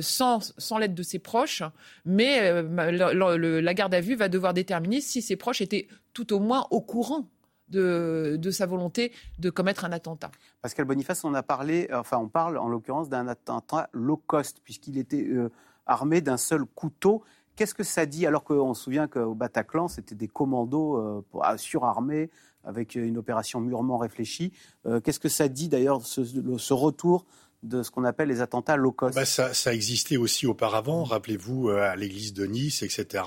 [0.00, 1.62] sans, sans l'aide de ses proches,
[2.04, 6.66] mais la garde à vue va devoir déterminer si ses proches étaient tout au moins
[6.70, 7.28] au courant
[7.70, 10.30] de, sa volonté de commettre un attentat.
[10.62, 14.98] Pascal Boniface, on a parlé, enfin on parle en l'occurrence d'un attentat low cost, puisqu'il
[14.98, 15.50] était euh,
[15.86, 17.22] armé d'un seul couteau.
[17.56, 21.58] Qu'est-ce que ça dit alors qu'on se souvient qu'au Bataclan, c'était des commandos euh, ah,
[21.58, 22.30] surarmés
[22.64, 24.52] avec une opération mûrement réfléchie
[24.86, 27.26] euh, Qu'est-ce que ça dit d'ailleurs, ce, retour
[27.62, 29.14] de ce qu'on appelle les attentats low cost.
[29.14, 31.04] Bah ça, ça, existait aussi auparavant.
[31.04, 33.24] Rappelez-vous euh, à l'église de Nice, etc.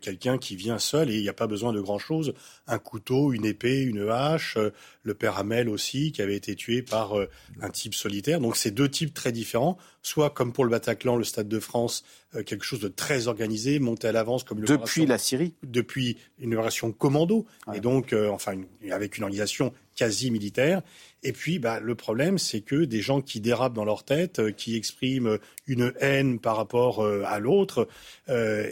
[0.00, 2.34] Quelqu'un qui vient seul et il n'y a pas besoin de grand-chose.
[2.66, 4.58] Un couteau, une épée, une hache.
[5.02, 7.28] Le père Hamel aussi, qui avait été tué par euh,
[7.60, 8.40] un type solitaire.
[8.40, 9.78] Donc c'est deux types très différents.
[10.02, 13.78] soit comme pour le Bataclan, le Stade de France, euh, quelque chose de très organisé,
[13.78, 18.56] monté à l'avance comme depuis la Syrie, depuis une opération commando, et donc euh, enfin
[18.90, 20.82] avec une organisation quasi militaire.
[21.24, 24.50] Et puis, bah, le problème, c'est que des gens qui dérapent dans leur tête, euh,
[24.50, 25.38] qui expriment
[25.68, 27.88] une haine par rapport euh, à l'autre,
[28.28, 28.68] euh,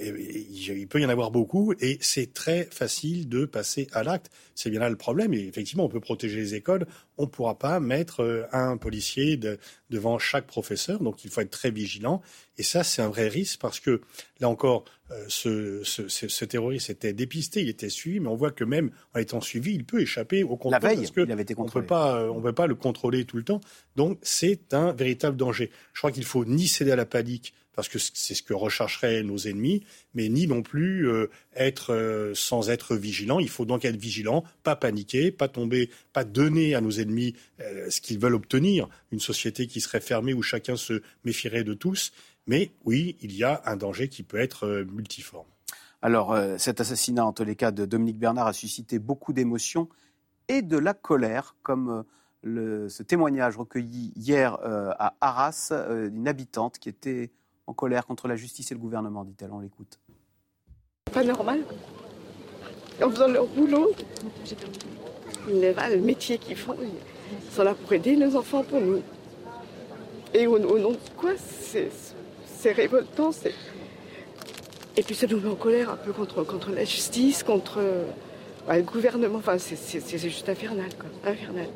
[0.50, 4.30] il peut y en avoir beaucoup, et c'est très facile de passer à l'acte.
[4.56, 5.32] C'est bien là le problème.
[5.32, 9.40] Et effectivement, on peut protéger les écoles, on ne pourra pas mettre un policier
[9.88, 12.20] devant chaque professeur, donc il faut être très vigilant.
[12.58, 14.02] Et ça, c'est un vrai risque parce que,
[14.40, 14.84] là encore,
[15.28, 19.18] ce, ce, ce, terroriste était dépisté, il était suivi, mais on voit que même en
[19.18, 20.72] étant suivi, il peut échapper au contrôle.
[20.72, 21.86] La veille, parce que il avait été contrôlé.
[21.86, 23.60] On pas, on peut pas le contrôler tout le temps.
[23.96, 25.70] Donc, c'est un véritable danger.
[25.94, 29.22] Je crois qu'il faut ni céder à la panique, parce que c'est ce que rechercheraient
[29.22, 33.38] nos ennemis, mais ni non plus euh, être euh, sans être vigilant.
[33.38, 37.88] Il faut donc être vigilant, pas paniquer, pas tomber, pas donner à nos ennemis euh,
[37.88, 42.12] ce qu'ils veulent obtenir, une société qui serait fermée où chacun se méfierait de tous.
[42.46, 45.46] Mais oui, il y a un danger qui peut être multiforme.
[46.02, 49.88] Alors, cet assassinat, en tous les cas, de Dominique Bernard a suscité beaucoup d'émotions
[50.48, 52.04] et de la colère, comme
[52.42, 55.70] ce témoignage recueilli hier à Arras
[56.08, 57.30] d'une habitante qui était
[57.70, 59.52] en colère contre la justice et le gouvernement, dit-elle.
[59.52, 60.00] On l'écoute.
[61.12, 61.60] Pas normal.
[63.00, 63.92] En faisant leur boulot,
[65.48, 69.02] le métier qu'ils font, ils sont là pour aider nos enfants, pour nous.
[70.34, 73.30] Et au, nom de quoi C'est révoltant.
[74.96, 77.80] Et puis ça nous met en colère un peu contre, contre la justice, contre
[78.66, 79.38] bah, le gouvernement.
[79.38, 81.08] Enfin, c'est juste infernal, quoi.
[81.30, 81.68] Infernal.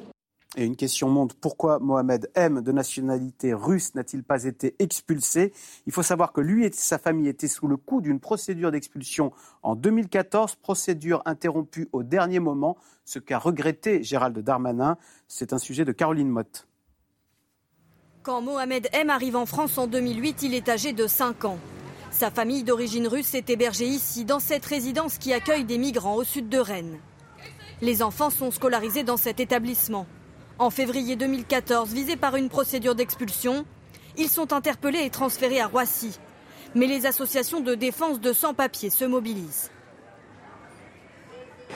[0.56, 5.52] Et une question monte, pourquoi Mohamed M, de nationalité russe, n'a-t-il pas été expulsé
[5.86, 9.32] Il faut savoir que lui et sa famille étaient sous le coup d'une procédure d'expulsion
[9.64, 14.96] en 2014, procédure interrompue au dernier moment, ce qu'a regretté Gérald Darmanin.
[15.26, 16.68] C'est un sujet de Caroline Motte.
[18.22, 21.58] Quand Mohamed M arrive en France en 2008, il est âgé de 5 ans.
[22.12, 26.22] Sa famille d'origine russe est hébergée ici, dans cette résidence qui accueille des migrants au
[26.22, 27.00] sud de Rennes.
[27.82, 30.06] Les enfants sont scolarisés dans cet établissement.
[30.60, 33.64] En février 2014, visés par une procédure d'expulsion,
[34.16, 36.20] ils sont interpellés et transférés à Roissy.
[36.76, 39.72] Mais les associations de défense de sans-papiers se mobilisent.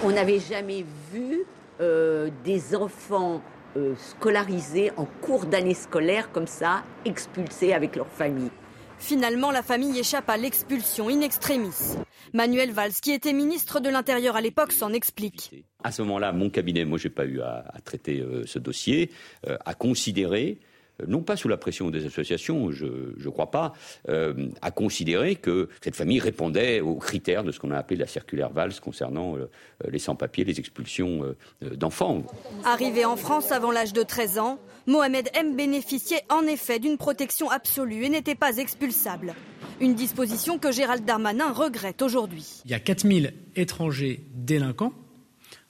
[0.05, 1.43] On n'avait jamais vu
[1.81, 3.43] euh, des enfants
[3.77, 8.51] euh, scolarisés en cours d'année scolaire comme ça, expulsés avec leur famille.
[8.99, 11.97] Finalement, la famille échappe à l'expulsion in extremis.
[12.35, 15.65] Manuel Valls, qui était ministre de l'Intérieur à l'époque, s'en explique.
[15.83, 19.11] À ce moment-là, mon cabinet, moi, j'ai pas eu à, traiter euh, ce dossier,
[19.47, 20.59] euh, a considéré
[21.07, 23.73] non pas sous la pression des associations, je ne crois pas,
[24.09, 28.07] euh, à considérer que cette famille répondait aux critères de ce qu'on a appelé la
[28.07, 29.49] circulaire Valls concernant euh,
[29.89, 32.25] les sans-papiers, les expulsions d'enfants.
[32.65, 37.51] Arrivé en France avant l'âge de 13 ans, Mohamed M bénéficiait en effet d'une protection
[37.51, 39.35] absolue et n'était pas expulsable.
[39.81, 42.63] Une disposition que Gérald Darmanin regrette aujourd'hui.
[42.65, 44.93] Il y a 4000 étrangers délinquants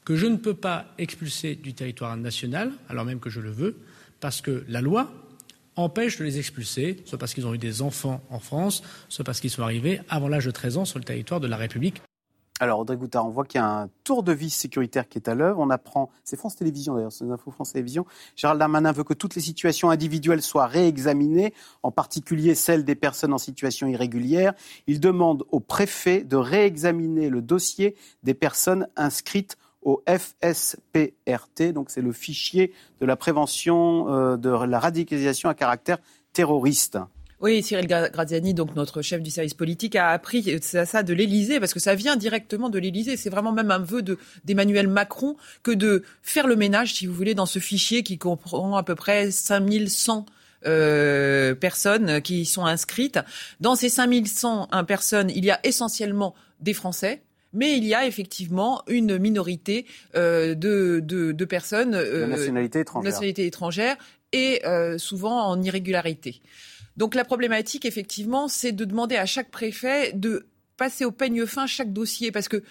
[0.04, 3.76] que je ne peux pas expulser du territoire national, alors même que je le veux,
[4.20, 5.11] parce que la loi
[5.76, 9.40] empêche de les expulser, soit parce qu'ils ont eu des enfants en France, soit parce
[9.40, 12.02] qu'ils sont arrivés avant l'âge de 13 ans sur le territoire de la République.
[12.61, 15.28] Alors, Audrey Goutard, on voit qu'il y a un tour de vis sécuritaire qui est
[15.28, 15.61] à l'œuvre.
[15.61, 18.04] On apprend, c'est France Télévisions d'ailleurs, c'est infos France Télévisions.
[18.35, 21.54] Gérald Darmanin veut que toutes les situations individuelles soient réexaminées,
[21.85, 24.54] en particulier celles des personnes en situation irrégulière.
[24.88, 32.02] Il demande au préfet de réexaminer le dossier des personnes inscrites au FSPRT, donc c'est
[32.02, 35.98] le fichier de la prévention euh, de la radicalisation à caractère
[36.32, 36.98] terroriste.
[37.40, 41.72] Oui, Cyril Graziani, donc notre chef du service politique, a appris ça, de l'Élysée, parce
[41.72, 43.16] que ça vient directement de l'Élysée.
[43.16, 44.02] C'est vraiment même un vœu
[44.44, 48.76] d'Emmanuel Macron que de faire le ménage, si vous voulez, dans ce fichier qui comprend
[48.76, 50.26] à peu près 5100
[50.66, 53.20] euh, personnes qui sont inscrites.
[53.60, 58.82] Dans ces 5100 personnes, il y a essentiellement des Français, mais il y a effectivement
[58.88, 63.96] une minorité euh, de, de, personnes euh, de nationalité étrangère, nationalité étrangère
[64.32, 66.40] et euh, souvent en irrégularité.
[66.96, 71.66] Donc la problématique, effectivement, c'est de demander à chaque préfet de passer au peigne fin
[71.66, 72.62] chaque dossier, parce que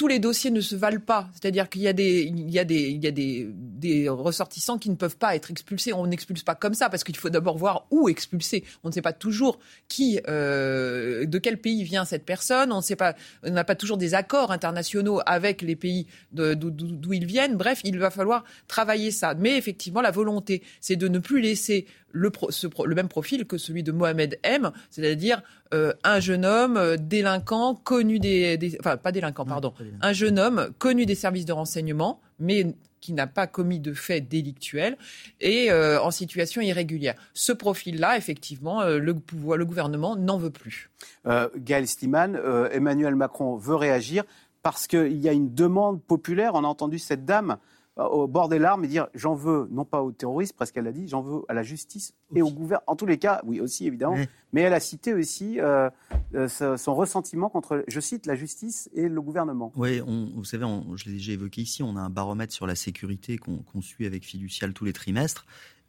[0.00, 1.28] tous les dossiers ne se valent pas.
[1.34, 4.78] C'est-à-dire qu'il y a des, il y a des, il y a des, des ressortissants
[4.78, 5.92] qui ne peuvent pas être expulsés.
[5.92, 8.64] On n'expulse pas comme ça parce qu'il faut d'abord voir où expulser.
[8.82, 9.58] On ne sait pas toujours
[9.88, 12.72] qui, euh, de quel pays vient cette personne.
[12.72, 12.80] On
[13.42, 17.58] on n'a pas toujours des accords internationaux avec les pays d'où ils viennent.
[17.58, 19.34] Bref, il va falloir travailler ça.
[19.34, 22.30] Mais effectivement, la volonté, c'est de ne plus laisser le,
[22.84, 25.42] le, même profil que celui de Mohamed M, c'est-à-dire
[25.74, 30.70] euh, un jeune homme euh, délinquant connu des, enfin pas délinquant, pardon, un jeune homme
[30.78, 34.96] connu des services de renseignement, mais qui n'a pas commis de fait délictuel
[35.40, 37.14] et euh, en situation irrégulière.
[37.34, 40.90] Ce profil-là, effectivement, euh, le, pouvoir, le gouvernement n'en veut plus.
[41.26, 42.38] Euh, Gaël Stiman,
[42.72, 44.24] Emmanuel Macron veut réagir
[44.62, 46.52] parce qu'il y a une demande populaire.
[46.54, 47.56] On a entendu cette dame
[48.08, 50.92] au bord des larmes et dire j'en veux, non pas aux terroristes, presque elle a
[50.92, 52.84] dit, j'en veux à la justice et au gouvernement.
[52.86, 54.16] En tous les cas, oui, aussi évidemment,
[54.52, 55.90] mais elle a cité aussi euh,
[56.34, 59.72] euh, son ressentiment contre, je cite, la justice et le gouvernement.
[59.76, 63.38] Oui, vous savez, je l'ai déjà évoqué ici, on a un baromètre sur la sécurité
[63.38, 65.46] qu'on suit avec Fiducial tous les trimestres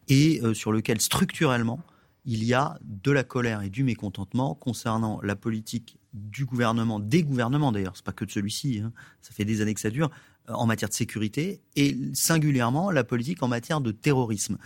[0.08, 1.80] et euh, sur lequel structurellement,
[2.26, 7.24] il y a de la colère et du mécontentement concernant la politique du gouvernement, des
[7.24, 8.92] gouvernements d'ailleurs, c'est pas que de celui-ci, hein.
[9.22, 10.12] ça fait des années que ça dure,
[10.48, 14.58] en matière de sécurité et singulièrement la politique en matière de terrorisme.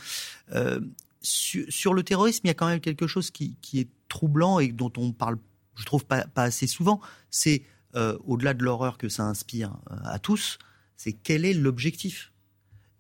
[0.54, 0.80] Euh,
[1.22, 4.92] sur, le terrorisme, il y a quand même quelque chose qui, est troublant et dont
[4.98, 5.38] on parle,
[5.76, 7.02] je trouve, pas, assez souvent.
[7.32, 7.64] C'est
[7.96, 10.60] euh, au-delà de l'horreur que ça inspire euh, à tous,
[10.98, 12.32] c'est quel est l'objectif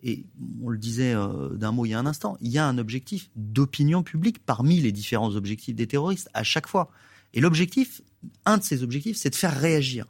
[0.05, 0.23] et
[0.63, 1.15] on le disait
[1.53, 4.79] d'un mot il y a un instant, il y a un objectif d'opinion publique parmi
[4.79, 6.91] les différents objectifs des terroristes à chaque fois.
[7.33, 8.01] Et l'objectif,
[8.45, 10.05] un de ces objectifs, c'est de faire réagir,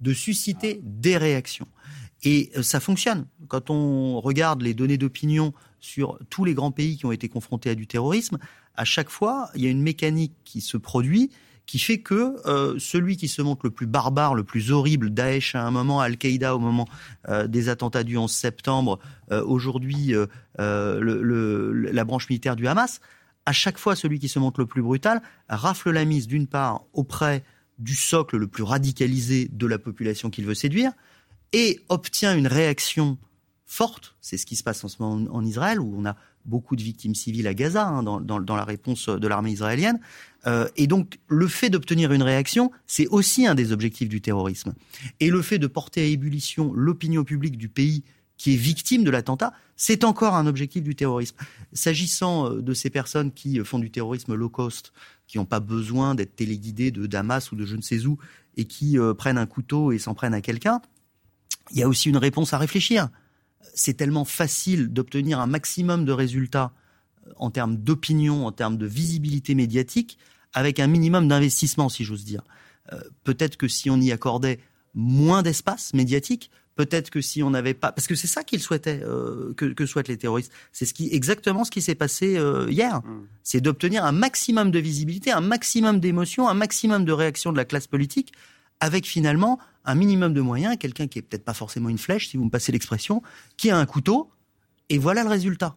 [0.00, 1.68] de susciter des réactions.
[2.22, 3.26] Et euh, ça fonctionne.
[3.48, 7.68] Quand on regarde les données d'opinion sur tous les grands pays qui ont été confrontés
[7.68, 8.38] à du terrorisme,
[8.74, 11.30] à chaque fois, il y a une mécanique qui se produit
[11.66, 15.54] qui fait que euh, celui qui se montre le plus barbare, le plus horrible, Daesh
[15.54, 16.86] à un moment, Al-Qaïda au moment
[17.28, 18.98] euh, des attentats du 11 septembre,
[19.30, 20.14] aujourd'hui
[20.58, 23.00] la branche militaire du Hamas,
[23.46, 26.82] à chaque fois celui qui se montre le plus brutal rafle la mise d'une part
[26.92, 27.42] auprès
[27.78, 30.92] du socle le plus radicalisé de la population qu'il veut séduire,
[31.52, 33.18] et obtient une réaction
[33.66, 34.16] forte.
[34.20, 36.82] C'est ce qui se passe en ce moment en Israël, où on a beaucoup de
[36.82, 40.00] victimes civiles à Gaza hein, dans, la réponse de l'armée israélienne.
[40.46, 44.74] Euh, et donc, le fait d'obtenir une réaction, c'est aussi un des objectifs du terrorisme.
[45.20, 48.04] Et le fait de porter à ébullition l'opinion publique du pays
[48.36, 51.36] qui est victime de l'attentat, c'est encore un objectif du terrorisme.
[51.72, 54.92] S'agissant euh, de ces personnes qui font du terrorisme low cost,
[55.26, 58.18] qui n'ont pas besoin d'être téléguidées de Damas ou de je ne sais où,
[58.56, 60.80] et qui euh, prennent un couteau et s'en prennent à quelqu'un,
[61.70, 63.08] il y a aussi une réponse à réfléchir.
[63.74, 66.72] C'est tellement facile d'obtenir un maximum de résultats
[67.26, 70.18] euh, en termes d'opinion, en termes de visibilité médiatique,
[70.52, 72.42] avec un minimum d'investissement, si j'ose dire.
[72.92, 74.60] Euh, peut-être que si on y accordait
[74.94, 79.00] moins d'espace médiatique, peut-être que si on n'avait pas, parce que c'est ça qu'ils souhaitaient
[79.02, 80.52] euh, que, souhaitent les terroristes.
[80.72, 83.00] C'est ce qui exactement ce qui s'est passé hier.
[83.00, 83.26] Mmh.
[83.42, 87.64] C'est d'obtenir un maximum de visibilité, un maximum d'émotion, un maximum de réaction de la
[87.64, 88.32] classe politique,
[88.84, 92.36] avec finalement un minimum de moyens, quelqu'un qui est peut-être pas forcément une flèche, si
[92.36, 93.22] vous me passez l'expression,
[93.56, 94.30] qui a un couteau,
[94.90, 95.76] et voilà le résultat.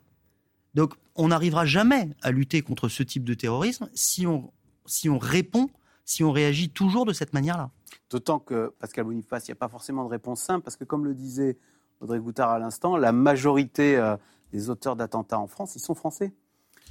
[0.75, 4.51] Donc on n'arrivera jamais à lutter contre ce type de terrorisme si on,
[4.85, 5.69] si on répond,
[6.03, 7.71] si on réagit toujours de cette manière-là.
[8.09, 11.05] D'autant que, Pascal Boniface, il n'y a pas forcément de réponse simple, parce que comme
[11.05, 11.57] le disait
[12.01, 14.17] Audrey Goutard à l'instant, la majorité euh,
[14.51, 16.33] des auteurs d'attentats en France, ils sont français.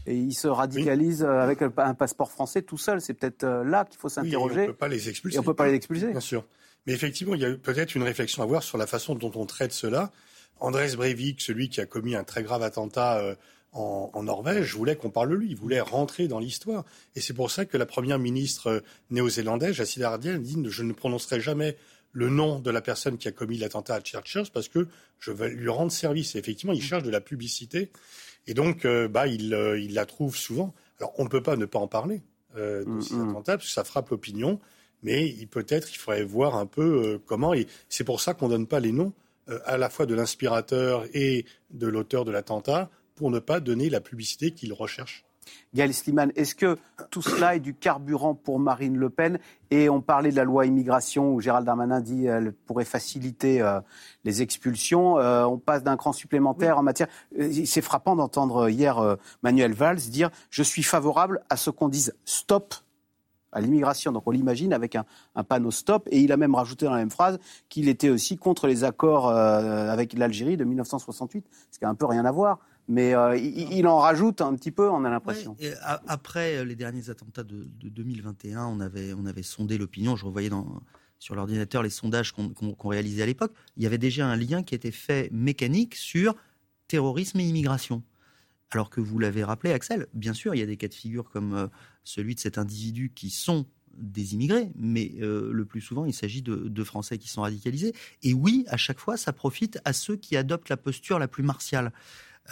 [0.07, 3.01] Et ils se radicalisent avec un passeport français tout seul.
[3.01, 4.61] C'est peut-être euh, là qu'il faut s'interroger.
[4.61, 5.37] on ne peut pas les expulser.
[5.37, 6.11] Et on ne peut pas les expulser.
[6.11, 6.45] Bien sûr.
[6.87, 9.47] Mais effectivement, il y a peut-être une réflexion à avoir sur la façon dont on
[9.47, 10.12] traite cela.
[10.61, 13.35] Andrés Breivik, celui qui a commis un très grave attentat euh,
[13.73, 15.51] en, Norvège, voulait qu'on parle de lui.
[15.51, 16.85] Il voulait rentrer dans l'histoire.
[17.14, 20.92] Et c'est pour ça que la première ministre euh, néo-zélandaise, Jacinda Ardern, dit Je ne
[20.92, 21.77] prononcerai jamais
[22.16, 25.50] le nom de la personne qui a commis l'attentat à Churchill parce que je vais
[25.50, 26.35] lui rendre service.
[26.35, 27.90] Et effectivement, il cherche de la publicité.
[28.46, 30.74] Et donc, euh, bah, il, il, la trouve souvent.
[30.98, 32.22] Alors, on ne peut pas ne pas en parler
[32.55, 33.31] de mm, ces mm.
[33.31, 34.61] attentats parce que ça frappe l'opinion
[35.02, 37.55] mais peut-être il faudrait voir un peu euh, comment.
[37.55, 39.12] Et c'est pour ça qu'on ne donne pas les noms
[39.48, 43.88] euh, à la fois de l'inspirateur et de l'auteur de l'attentat pour ne pas donner
[43.90, 45.24] la publicité qu'il recherche.
[45.74, 46.76] Gaël Sliman, est-ce que
[47.11, 49.38] tout cela est du carburant pour Marine Le Pen
[49.70, 53.80] Et on parlait de la loi immigration où Gérald Darmanin dit qu'elle pourrait faciliter euh,
[54.24, 55.14] les expulsions.
[55.16, 57.09] on passe d'un cran supplémentaire en matière.
[57.64, 62.74] C'est frappant d'entendre hier Manuel Valls dire Je suis favorable à ce qu'on dise stop
[63.56, 64.12] à l'immigration.
[64.12, 65.04] Donc on l'imagine avec un,
[65.44, 66.06] panneau stop.
[66.11, 69.28] Et il a même rajouté dans la même phrase qu'il était aussi contre les accords
[69.28, 72.59] euh, avec l'Algérie de 1968, ce qui a un peu rien à voir.
[72.88, 75.57] Mais euh, il, en rajoute un petit peu, on a l'impression.
[76.07, 80.14] après les derniers attentats de, 2021, on avait, on avait sondé l'opinion.
[80.14, 80.51] Je revoyais
[81.18, 83.53] sur l'ordinateur les sondages qu'on réalisait à l'époque.
[83.77, 86.37] Il y avait déjà un lien qui était fait mécanique sur
[86.88, 88.03] terrorisme et immigration.
[88.70, 91.31] Alors que vous l'avez rappelé, Axel, bien sûr, il y a des cas de figure
[91.31, 91.66] comme euh,
[92.05, 96.42] celui de cet individu qui sont des immigrés, mais euh, le plus souvent, il s'agit
[96.42, 97.94] de, Français qui sont radicalisés.
[98.22, 101.42] Et oui, à chaque fois, ça profite à ceux qui adoptent la posture la plus
[101.42, 101.92] martiale.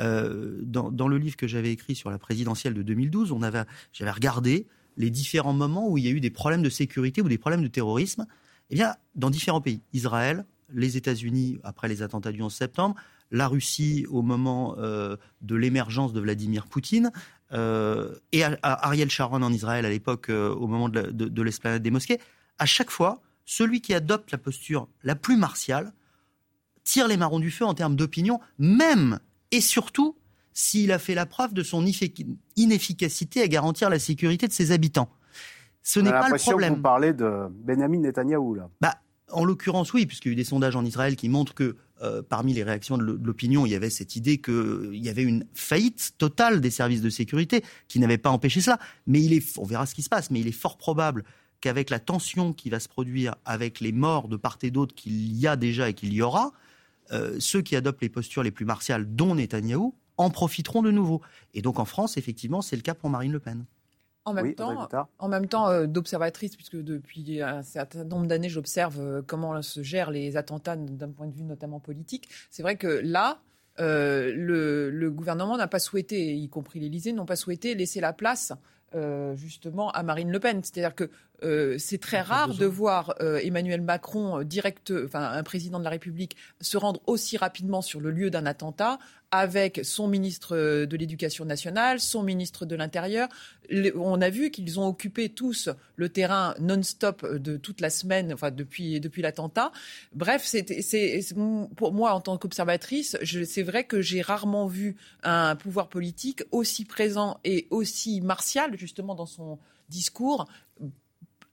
[0.00, 4.10] Euh, dans, le livre que j'avais écrit sur la présidentielle de 2012, on avait, j'avais
[4.10, 7.38] regardé les différents moments où il y a eu des problèmes de sécurité ou des
[7.38, 8.26] problèmes de terrorisme.
[8.70, 12.94] Eh bien, dans différents pays, Israël, les États-Unis après les attentats du 11 septembre,
[13.30, 17.10] la Russie au moment de l'émergence de Vladimir Poutine,
[17.52, 22.18] et Ariel Sharon en Israël à l'époque, au moment de, de l'esplanade des mosquées,
[22.58, 25.92] à chaque fois, celui qui adopte la posture la plus martiale
[26.84, 29.18] tire les marrons du feu en termes d'opinion, même
[29.54, 30.16] et surtout
[30.52, 31.84] s'il a fait la preuve de son
[32.56, 35.08] inefficacité à garantir la sécurité de ses habitants.
[35.82, 36.72] Ce n'est pas le problème.
[36.72, 38.70] Que vous parlez de Benjamin Netanyahou là.
[38.80, 38.94] Bah,
[39.30, 42.22] en l'occurrence, oui, puisqu'il y a eu des sondages en Israël qui montrent que euh,
[42.22, 46.14] parmi les réactions de l'opinion, il y avait cette idée qu'il y avait une faillite
[46.18, 48.78] totale des services de sécurité qui n'avait pas empêché cela.
[49.06, 51.24] Mais il est, on verra ce qui se passe, mais il est fort probable
[51.60, 55.34] qu'avec la tension qui va se produire, avec les morts de part et d'autre qu'il
[55.34, 56.52] y a déjà et qu'il y aura,
[57.12, 61.20] euh, ceux qui adoptent les postures les plus martiales, dont Netanyahou, en profiteront de nouveau.
[61.54, 63.66] Et donc en France, effectivement, c'est le cas pour Marine Le Pen.
[64.26, 64.88] En même temps,
[65.18, 69.82] en même temps euh, d'observatrice, puisque depuis un certain nombre d'années, j'observe euh, comment se
[69.82, 72.28] gèrent les attentats d'un point de vue notamment politique.
[72.50, 73.42] C'est vrai que là,
[73.78, 78.52] le, le, gouvernement n'a pas souhaité, y compris l'Élysée, n'ont pas souhaité laisser la place
[79.34, 80.62] justement à Marine Le Pen.
[80.62, 81.10] C'est-à-dire que
[81.42, 85.84] euh, c'est très rare de voir euh, Emmanuel Macron, euh, direct, enfin un président de
[85.84, 88.98] la République, se rendre aussi rapidement sur le lieu d'un attentat
[89.30, 93.28] avec son ministre de l'Éducation nationale, son ministre de l'Intérieur.
[93.96, 98.52] On a vu qu'ils ont occupé tous le terrain non-stop de toute la semaine, enfin
[98.52, 99.72] depuis depuis l'attentat.
[100.12, 100.64] Bref, c'est
[101.74, 104.94] pour moi en tant qu'observatrice, c'est vrai que j'ai rarement vu
[105.24, 110.46] un pouvoir politique aussi présent et aussi martial justement dans son discours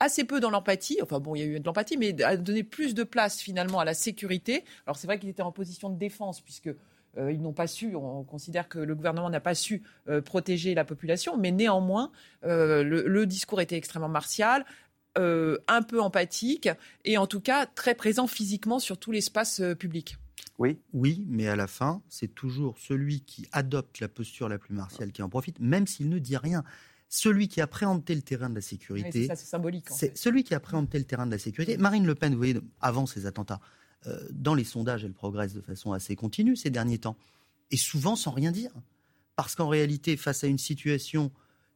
[0.02, 1.00] assez peu dans l'empathie.
[1.02, 3.80] Enfin bon, il y a eu de l'empathie, mais a donné plus de place finalement
[3.80, 4.66] à la sécurité.
[4.86, 6.70] Alors c'est vrai qu'il était en position de défense puisque
[7.18, 10.74] euh, ils n'ont pas su, on considère que le gouvernement n'a pas su euh, protéger
[10.74, 12.12] la population, mais néanmoins,
[12.46, 14.66] euh, le, discours était extrêmement martial,
[15.18, 16.70] un peu empathique
[17.04, 20.16] et en tout cas très présent physiquement sur tout l'espace public.
[20.58, 20.78] Oui.
[20.94, 25.12] Oui, mais à la fin, c'est toujours celui qui adopte la posture la plus martiale
[25.12, 26.64] qui en profite, même s'il ne dit rien
[27.12, 29.28] celui qui a préempté le terrain de la sécurité.
[29.28, 29.88] c'est symbolique.
[29.90, 31.76] C'est celui qui a préempté le terrain de la sécurité.
[31.76, 33.60] Marine Le Pen, vous voyez, avant ces attentats,
[34.08, 37.18] euh, dans les sondages, elle progresse de façon assez continue ces derniers temps,
[37.70, 38.72] et souvent sans rien dire,
[39.36, 41.32] parce qu'en réalité, face à une situation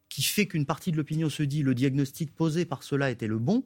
[0.07, 3.37] qui fait qu'une partie de l'opinion se dit le diagnostic posé par cela était le
[3.37, 3.65] bon,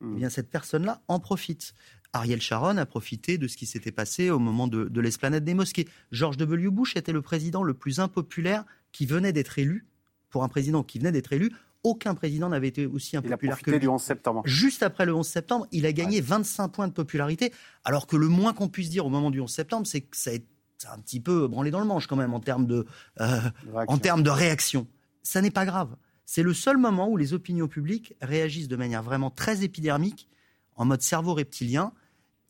[0.00, 0.16] eh mmh.
[0.16, 1.74] bien cette personne-là en profite.
[2.14, 5.54] Ariel Sharon a profité de ce qui s'était passé au moment de, de l'esplanade des
[5.54, 5.86] mosquées.
[6.12, 6.70] George W.
[6.70, 9.86] Bush était le président le plus impopulaire qui venait d'être élu
[10.30, 11.52] pour un président qui venait d'être élu.
[11.82, 13.78] Aucun président n'avait été aussi impopulaire que lui.
[13.78, 14.42] du 11 septembre.
[14.44, 17.52] Juste après le 11 septembre, il a gagné 25 points de popularité,
[17.84, 20.30] alors que le moins qu'on puisse dire au moment du 11 septembre, c'est que ça
[20.30, 22.86] a un petit peu branlé dans le manche quand même en termes de,
[23.20, 23.40] euh,
[23.88, 24.86] en termes de réaction.
[25.22, 25.96] Ça n'est pas grave.
[26.26, 30.28] C'est le seul moment où les opinions publiques réagissent de manière vraiment très épidermique,
[30.76, 31.92] en mode cerveau reptilien,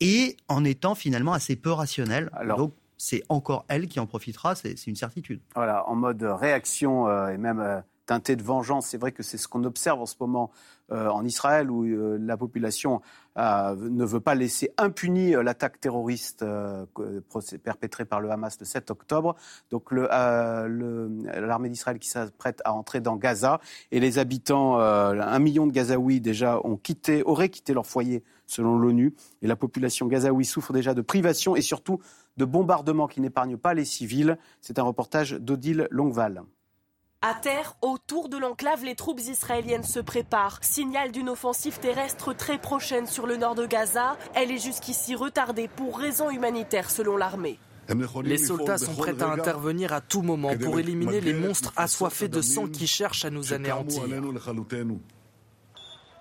[0.01, 2.29] et en étant finalement assez peu rationnel.
[2.57, 5.41] Donc c'est encore elle qui en profitera, c'est une certitude.
[5.55, 8.89] Voilà, en mode réaction euh, et même euh, teinté de vengeance.
[8.89, 10.51] C'est vrai que c'est ce qu'on observe en ce moment
[10.91, 13.01] euh, en Israël, où la population
[13.37, 16.45] ne veut pas laisser impunie l'attaque terroriste
[17.63, 19.35] perpétrée par le Hamas le 7 octobre.
[19.71, 23.61] Donc l'armée d'Israël qui s'apprête à entrer dans Gaza
[23.91, 28.77] et les habitants, un million de Gazaouis déjà ont quitté, auraient quitté leur foyer selon
[28.77, 29.15] l'ONU.
[29.41, 31.99] Et la population gazaoui souffre déjà de privation et surtout
[32.37, 34.37] de bombardements qui n'épargnent pas les civils.
[34.61, 36.43] C'est un reportage d'Odile Longval.
[37.23, 40.57] À terre, autour de l'enclave, les troupes israéliennes se préparent.
[40.63, 44.17] Signal d'une offensive terrestre très prochaine sur le nord de Gaza.
[44.33, 47.59] Elle est jusqu'ici retardée pour raisons humanitaires selon l'armée.
[48.23, 52.41] Les soldats sont prêts à intervenir à tout moment pour éliminer les monstres assoiffés de
[52.41, 54.03] sang qui cherchent à nous anéantir.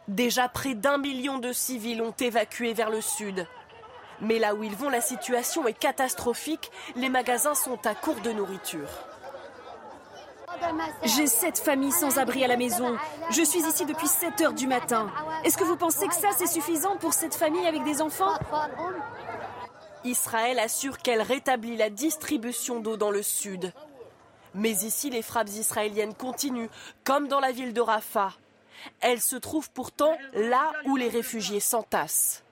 [0.09, 3.47] Déjà près d'un million de civils ont évacué vers le sud.
[4.21, 6.71] Mais là où ils vont, la situation est catastrophique.
[6.97, 8.89] Les magasins sont à court de nourriture.
[11.05, 12.97] J'ai sept familles sans abri à la maison.
[13.31, 15.11] Je suis ici depuis 7 heures du matin.
[15.45, 18.35] Est-ce que vous pensez que ça, c'est suffisant pour cette famille avec des enfants?
[20.05, 23.73] Israël assure qu'elle rétablit la distribution d'eau dans le sud.
[24.55, 26.71] Mais ici, les frappes israéliennes continuent,
[27.05, 28.33] comme dans la ville de Rafah.
[29.01, 32.43] Elles se trouvent pourtant là où les réfugiés s'entassent.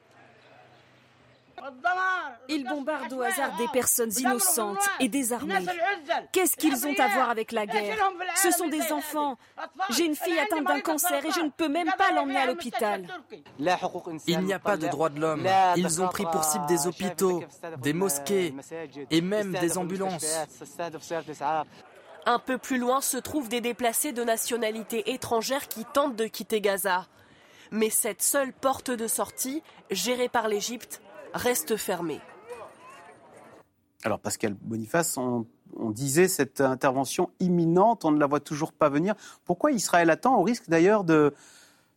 [2.48, 5.66] Ils bombardent au hasard des personnes innocentes et désarmées.
[6.32, 7.96] Qu'est-ce qu'ils ont à voir avec la guerre?
[8.36, 9.36] Ce sont des enfants.
[9.90, 13.06] J'ai une fille atteinte d'un cancer et je ne peux même pas l'emmener à l'hôpital.
[14.26, 15.46] Il n'y a pas de droit de l'homme.
[15.76, 17.42] Ils ont pris pour cible des hôpitaux,
[17.78, 18.54] des mosquées
[19.10, 20.38] et même des ambulances.
[22.26, 26.60] Un peu plus loin se trouvent des déplacés de nationalité étrangère qui tentent de quitter
[26.60, 27.06] Gaza.
[27.70, 31.00] Mais cette seule porte de sortie, gérée par l'Égypte,
[31.34, 32.20] reste fermée.
[34.04, 35.46] Alors Pascal Boniface, on,
[35.90, 39.14] disait cette intervention imminente, on ne la voit toujours pas venir.
[39.44, 41.34] Pourquoi Israël attend, au risque d'ailleurs de,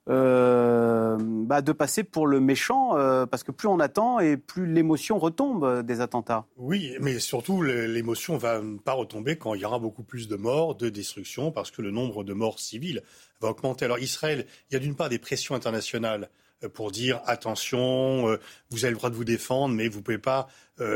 [0.09, 4.65] euh, bah, de passer pour le méchant, euh, parce que plus on attend et plus
[4.65, 6.45] l'émotion retombe des attentats?
[6.57, 10.75] Oui, mais surtout l'émotion va pas retomber quand il y aura beaucoup plus de morts,
[10.75, 13.03] de destruction, parce que le nombre de morts civiles
[13.41, 13.85] va augmenter.
[13.85, 16.40] Alors Israël, il y a d'une part des pressions internationales euh,
[16.73, 18.37] pour dire attention,
[18.69, 20.47] vous avez le droit de vous défendre, mais vous ne pouvez pas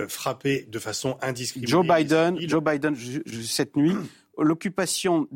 [0.08, 1.70] frapper de façon indiscriminée.
[1.70, 2.96] Joe Biden, Joe Biden
[3.44, 3.96] cette nuit,
[4.38, 5.28] l'occupation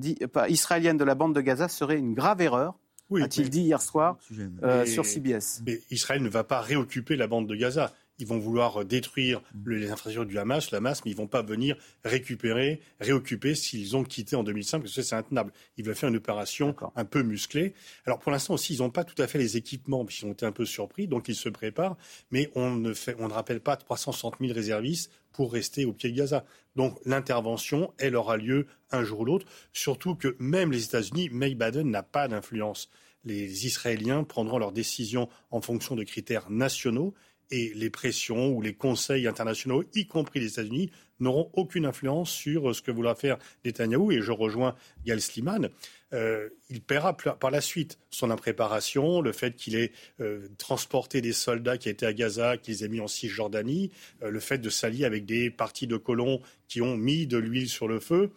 [0.47, 2.75] israélienne de la bande de Gaza serait une grave erreur
[3.17, 4.17] a-t-il dit hier soir
[4.63, 5.61] euh, sur CBS.
[5.65, 7.93] Mais Israël ne va pas réoccuper la bande de Gaza.
[8.19, 9.71] Ils vont vouloir détruire mm.
[9.71, 13.95] les infrastructures du Hamas, le Hamas, mais ils ne vont pas venir récupérer, réoccuper s'ils
[13.95, 15.51] ont quitté en 2005, parce que c'est intenable.
[15.77, 17.73] Ils veulent faire une opération un peu musclée.
[18.05, 20.45] Alors pour l'instant aussi, ils n'ont pas tout à fait les équipements, puisqu'ils ont été
[20.45, 21.97] un peu surpris, donc ils se préparent,
[22.31, 26.11] mais on ne, fait, on ne rappelle pas 360 000 réservistes pour rester au pied
[26.11, 26.45] de Gaza.
[26.75, 31.55] Donc l'intervention, elle aura lieu un jour ou l'autre, surtout que même les États-Unis, May
[31.55, 32.89] Biden n'a pas d'influence.
[33.25, 37.13] Les Israéliens prendront leurs décisions en fonction de critères nationaux
[37.51, 42.73] et les pressions ou les conseils internationaux, y compris les États-Unis, n'auront aucune influence sur
[42.73, 44.11] ce que voudra faire Netanyahou.
[44.11, 44.75] Et je rejoins
[45.05, 45.69] Gal Sliman.
[46.13, 49.91] Euh, il paiera par la suite son impréparation, le fait qu'il ait
[50.21, 53.91] euh, transporté des soldats qui étaient à Gaza, qu'ils aient mis en Cisjordanie,
[54.23, 57.69] euh, le fait de s'allier avec des partis de colons qui ont mis de l'huile
[57.69, 58.31] sur le feu.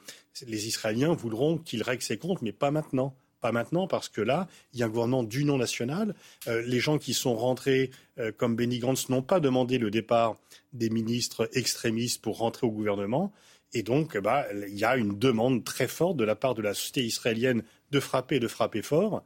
[0.46, 3.16] Les Israéliens voudront qu'il règle ses comptes, mais pas maintenant.
[3.42, 6.14] Pas maintenant, parce que là, il y a un gouvernement d'union nationale.
[6.46, 10.38] Euh, les gens qui sont rentrés euh, comme Benny Gantz n'ont pas demandé le départ
[10.72, 13.32] des ministres extrémistes pour rentrer au gouvernement.
[13.74, 16.72] Et donc, bah, il y a une demande très forte de la part de la
[16.72, 19.24] société israélienne de frapper, de frapper fort.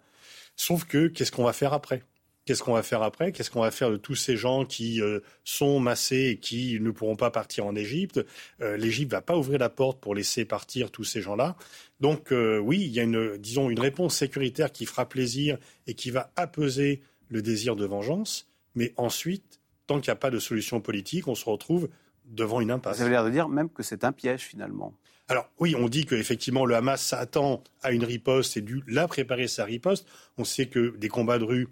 [0.57, 2.03] Sauf que, qu'est-ce qu'on va faire après?
[2.47, 3.33] Qu'est-ce qu'on va faire après?
[3.33, 6.93] Qu'est-ce qu'on va faire de tous ces gens qui euh, sont massés et qui ne
[6.93, 8.25] pourront pas partir en Égypte?
[8.61, 11.57] Euh, L'Égypte va pas ouvrir la porte pour laisser partir tous ces gens-là.
[12.01, 15.95] Donc euh, oui, il y a une, disons, une réponse sécuritaire qui fera plaisir et
[15.95, 18.49] qui va apaiser le désir de vengeance.
[18.75, 21.89] Mais ensuite, tant qu'il n'y a pas de solution politique, on se retrouve
[22.27, 22.97] devant une impasse.
[22.97, 24.95] Vous avez l'air de dire même que c'est un piège finalement.
[25.29, 29.49] Alors oui, on dit qu'effectivement le Hamas s'attend à une riposte et dû la préparer
[29.49, 30.07] sa riposte.
[30.39, 31.69] On sait que des combats de rue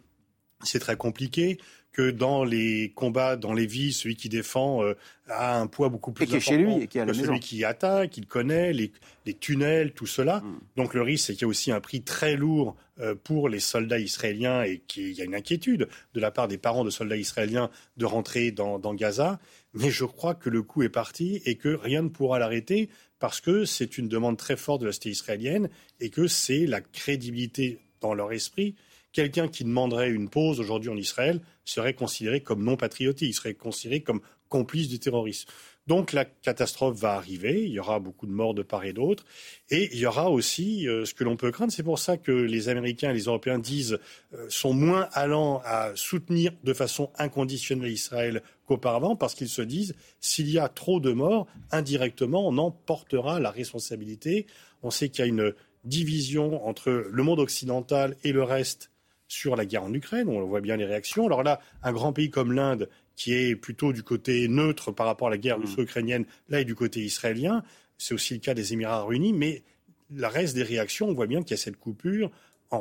[0.65, 1.59] c'est très compliqué,
[1.95, 4.97] que dans les combats, dans les vies, celui qui défend euh,
[5.29, 7.13] a un poids beaucoup plus et qui important est chez lui et qui a que
[7.13, 8.91] celui qui attaque, il connaît les,
[9.35, 10.41] tunnels, tout cela.
[10.41, 10.61] Mm.
[10.77, 13.61] Donc le risque, c'est qu'il y a aussi un prix très lourd euh, pour les
[13.61, 17.17] soldats israéliens et qu'il y a une inquiétude de la part des parents de soldats
[17.17, 19.39] israéliens de rentrer dans, dans Gaza.
[19.73, 22.91] Mais je crois que le coup est parti et que rien ne pourra l'arrêter
[23.21, 26.81] parce que c'est une demande très forte de la société israélienne et que c'est la
[26.81, 28.75] crédibilité dans leur esprit
[29.15, 33.55] quelqu'un qui demanderait une pause aujourd'hui en Israël serait considéré comme non patriotique, il serait
[33.55, 35.49] considéré comme complice du terrorisme.
[35.87, 39.25] Donc la catastrophe va arriver, il y aura beaucoup de morts de part et d'autre,
[39.71, 41.73] et il y aura aussi euh, ce que l'on peut craindre.
[41.73, 43.99] C'est pour ça que les Américains et les Européens disent
[44.33, 49.95] euh, sont moins allants à soutenir de façon inconditionnelle Israël qu'auparavant, parce qu'ils se disent
[50.21, 54.47] s'il y a trop de morts, indirectement, on en portera la responsabilité.
[54.83, 55.53] On sait qu'il y a une
[55.85, 58.91] division entre le monde occidental et le reste
[59.29, 60.29] sur la guerre en Ukraine.
[60.29, 61.27] On voit bien les réactions.
[61.27, 65.29] Alors là, un grand pays comme l'Inde, qui est plutôt du côté neutre par rapport
[65.29, 65.63] à la guerre mm.
[65.63, 67.63] russo-ukrainienne, là est du côté israélien.
[67.99, 69.33] C'est aussi le cas des Émirats réunis.
[69.33, 69.63] Mais
[70.11, 72.31] le reste des réactions, on voit bien qu'il y a cette coupure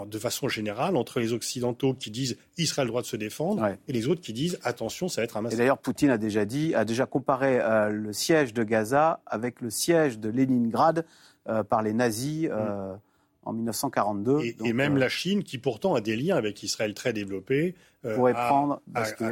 [0.07, 3.67] de façon générale entre les Occidentaux qui disent Israël a le droit de se défendre
[3.87, 5.59] et les autres qui disent attention, ça va être un massacre.
[5.59, 9.61] Et d'ailleurs, Poutine a déjà dit, a déjà comparé euh, le siège de Gaza avec
[9.61, 11.05] le siège de Leningrad
[11.47, 12.47] euh, par les nazis.
[12.51, 12.99] Euh, mm
[13.45, 14.41] en 1942.
[14.63, 17.75] Et, même euh, la Chine, qui pourtant a des liens avec Israël très développés,
[18.05, 18.81] euh, pourrait a, prendre,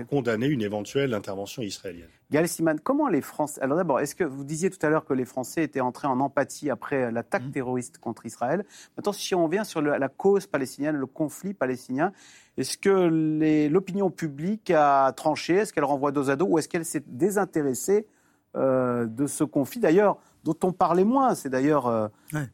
[0.09, 2.09] condamné une éventuelle intervention israélienne.
[2.31, 3.59] Gaël Siman, comment les Français.
[3.61, 6.21] Alors d'abord, est-ce que vous disiez tout à l'heure que les Français étaient entrés en
[6.21, 7.51] empathie après l'attaque mmh.
[7.51, 8.63] terroriste contre Israël?
[8.95, 12.13] Maintenant, si on vient sur la cause palestinienne, le conflit palestinien,
[12.57, 15.55] est-ce que l'opinion publique a tranché?
[15.55, 16.47] Est-ce qu'elle renvoie dos à dos?
[16.47, 18.07] Ou est-ce qu'elle s'est désintéressée
[18.55, 19.79] euh, de ce conflit?
[19.79, 21.35] D'ailleurs, dont on parlait moins.
[21.35, 22.07] C'est d'ailleurs euh,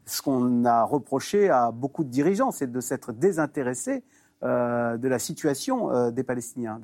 [0.04, 4.04] ce qu'on a reproché à beaucoup de dirigeants, c'est de s'être désintéressés
[4.42, 6.80] euh, de la situation euh, des Palestiniens.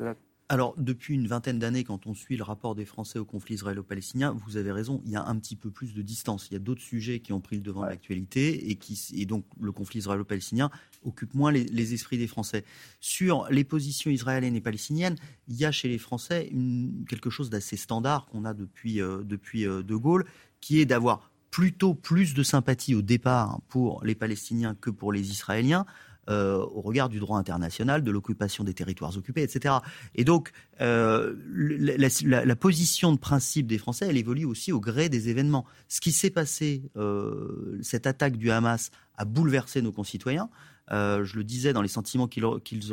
[0.50, 4.36] Alors, depuis une vingtaine d'années, quand on suit le rapport des Français au conflit israélo-palestinien,
[4.44, 6.48] vous avez raison, il y a un petit peu plus de distance.
[6.50, 9.24] Il y a d'autres sujets qui ont pris le devant de l'actualité et, qui, et
[9.24, 10.70] donc le conflit israélo-palestinien
[11.02, 12.64] occupe moins les, esprits des Français.
[13.00, 15.16] Sur les positions israéliennes et palestiniennes,
[15.48, 19.62] il y a chez les Français une, quelque chose d'assez standard qu'on a depuis, depuis
[19.64, 20.26] De Gaulle,
[20.60, 25.30] qui est d'avoir plutôt plus de sympathie au départ pour les Palestiniens que pour les
[25.30, 25.86] Israéliens.
[26.30, 29.74] Euh, au regard du droit international, de l'occupation des territoires occupés, etc.
[30.14, 35.28] Et donc, euh, la, position de principe des Français, elle évolue aussi au gré des
[35.28, 35.66] événements.
[35.88, 40.48] Ce qui s'est passé, euh, cette attaque du Hamas a bouleversé nos concitoyens.
[40.90, 42.44] Je le disais, dans les sentiments qu'ils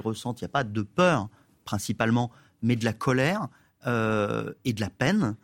[0.02, 1.30] ressentent, il n'y a pas de peur
[1.64, 3.48] principalement, mais de la colère
[3.86, 5.36] et de la peine.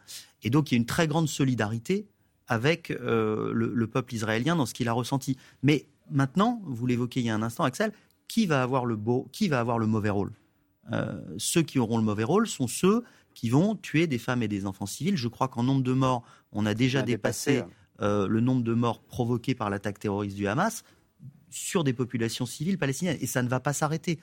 [0.43, 2.05] Et donc, il y a une très grande solidarité
[2.47, 5.37] avec le, le, peuple israélien dans ce qu'il a ressenti.
[5.63, 7.91] Mais Maintenant, vous l'évoquez il y a un instant, Axel,
[8.27, 10.31] qui va avoir le, beau, qui va avoir le mauvais rôle?
[10.91, 13.03] Euh, Ceux qui auront le mauvais rôle sont ceux
[13.33, 15.17] qui vont tuer des femmes et des enfants civils.
[15.17, 17.63] Je crois qu'en nombre de morts, on a déjà dépassé,
[18.01, 20.83] euh, le nombre de morts provoqués par l'attaque terroriste du Hamas
[21.49, 23.17] sur des populations civiles palestiniennes.
[23.21, 24.19] Et ça ne va pas s'arrêter.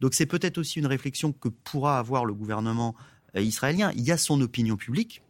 [0.00, 2.94] Donc c'est peut-être aussi une réflexion que pourra avoir le gouvernement
[3.36, 3.92] euh, israélien.
[3.96, 5.22] Il y a son opinion publique.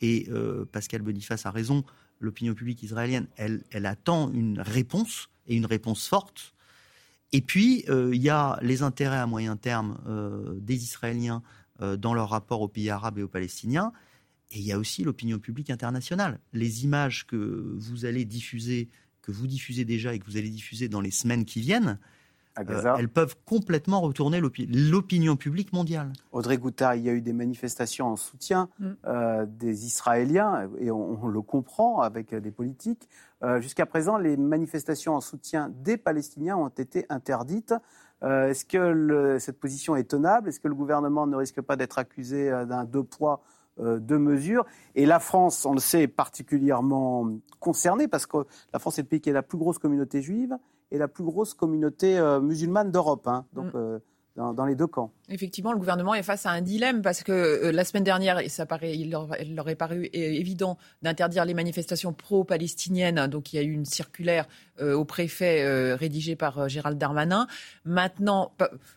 [0.00, 0.28] Et
[0.70, 1.82] Pascal Boniface a raison.
[2.20, 6.54] L'opinion publique israélienne, elle, elle attend une réponse et une réponse forte.
[7.32, 11.42] Et puis, euh, il y a les intérêts à moyen terme euh, des Israéliens
[11.82, 13.92] euh, dans leur rapport aux pays arabes et aux Palestiniens.
[14.52, 16.38] Et il y a aussi l'opinion publique internationale.
[16.52, 18.88] Les images que vous allez diffuser,
[19.20, 21.98] que vous diffusez déjà et que vous allez diffuser dans les semaines qui viennent,
[22.58, 26.12] euh, elles peuvent complètement retourner l'opinion publique mondiale.
[26.32, 28.90] Audrey Goutard, il y a eu des manifestations en soutien mm.
[29.06, 33.08] euh, des Israéliens, et on, le comprend avec des politiques.
[33.42, 37.74] Euh, jusqu'à présent, les manifestations en soutien des Palestiniens ont été interdites.
[38.22, 40.48] Est-ce que cette position est tenable?
[40.48, 43.42] Est-ce que le gouvernement ne risque pas d'être accusé d'un deux poids
[43.78, 44.64] deux mesures?
[44.94, 47.28] Et la France, on le sait, est particulièrement
[47.60, 48.38] concernée parce que
[48.72, 50.56] la France est le pays qui a la plus grosse communauté juive
[50.90, 53.26] et la plus grosse communauté euh, musulmane d'Europe.
[53.26, 53.46] Hein.
[53.52, 53.76] donc, mm.
[53.76, 53.98] euh,
[54.36, 55.12] dans, les deux camps.
[55.28, 58.66] Effectivement, le gouvernement est face à un dilemme parce que euh, la semaine dernière, ça
[58.66, 63.28] paraît, il, leur, est paru évident d'interdire les manifestations pro-palestiniennes.
[63.28, 64.48] Donc, il y a eu une circulaire
[64.80, 67.46] au préfet rédigée par Gérald Darmanin.
[67.84, 68.52] Maintenant,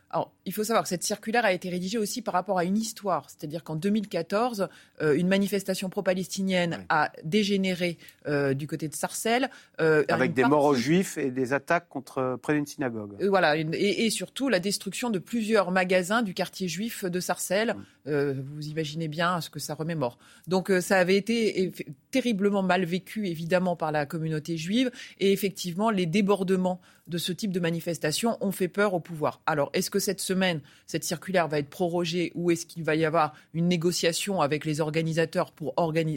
[0.09, 2.77] alors, il faut savoir que cette circulaire a été rédigée aussi par rapport à une
[2.77, 3.29] histoire.
[3.29, 4.69] C'est-à-dire qu'en 2014,
[5.01, 9.49] euh, une manifestation pro-palestinienne a dégénéré euh, du côté de Sarcelles.
[9.81, 13.17] Euh, Avec des morts aux juifs et des attaques contre, près d'une synagogue.
[13.27, 17.75] voilà, et, surtout la destruction de plusieurs magasins du quartier juif de Sarcelles.
[18.05, 20.17] vous imaginez bien ce que ça remémore.
[20.47, 21.73] Donc ça avait été
[22.11, 24.89] terriblement mal vécu, évidemment, par la communauté juive.
[25.19, 29.41] Et effectivement, les débordements de ce type de manifestation ont fait peur au pouvoir.
[29.45, 33.05] Alors, est-ce que cette semaine, cette circulaire va être prorogée ou est-ce qu'il va y
[33.05, 35.73] avoir une négociation avec les organisateurs pour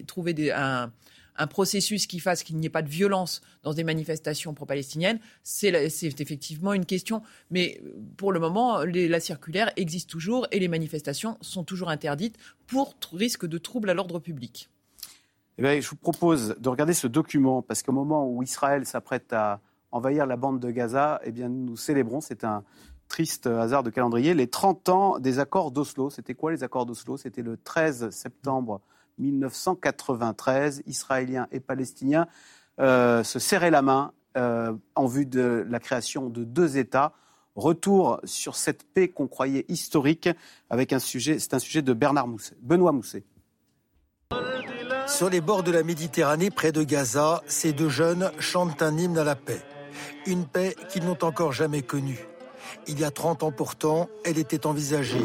[0.06, 0.90] trouver un,
[1.48, 5.72] processus qui fasse qu'il n'y ait pas de violence dans des manifestations pro-palestiniennes, c'est
[6.20, 7.22] effectivement une question.
[7.50, 7.80] Mais
[8.18, 12.36] pour le moment, la circulaire existe toujours et les manifestations sont toujours interdites
[12.66, 14.68] pour risque de troubles à l'ordre public.
[15.62, 19.60] Eh je vous propose de regarder ce document parce qu'au moment où Israël s'apprête à
[19.92, 22.64] envahir la bande de Gaza, eh bien, nous célébrons, c'est un
[23.08, 26.08] triste hasard de calendrier, les 30 ans des accords d'Oslo.
[26.08, 27.18] C'était quoi les accords d'Oslo?
[27.18, 28.80] C'était le 13 septembre
[29.18, 30.82] 1993.
[30.86, 32.26] Israéliens et Palestiniens
[32.78, 37.12] euh, se serraient la main euh, en vue de la création de deux États.
[37.54, 40.30] Retour sur cette paix qu'on croyait historique
[40.70, 43.24] avec un sujet, c'est un sujet de Bernard Mousset, Benoît Mousset.
[45.10, 49.18] Sur les bords de la Méditerranée, près de Gaza, ces deux jeunes chantent un hymne
[49.18, 49.60] à la paix.
[50.24, 52.26] Une paix qu'ils n'ont encore jamais connue.
[52.86, 55.24] Il y a 30 ans pourtant, elle était envisagée.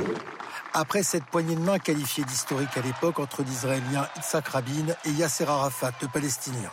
[0.73, 5.45] Après cette poignée de main qualifiée d'historique à l'époque entre l'Israélien Yitzhak Rabin et Yasser
[5.45, 6.71] Arafat, le Palestinien.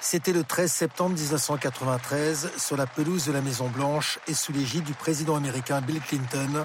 [0.00, 4.94] C'était le 13 septembre 1993, sur la pelouse de la Maison-Blanche et sous l'égide du
[4.94, 6.64] président américain Bill Clinton,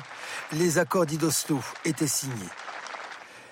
[0.53, 2.34] les accords d'Idoslo étaient signés.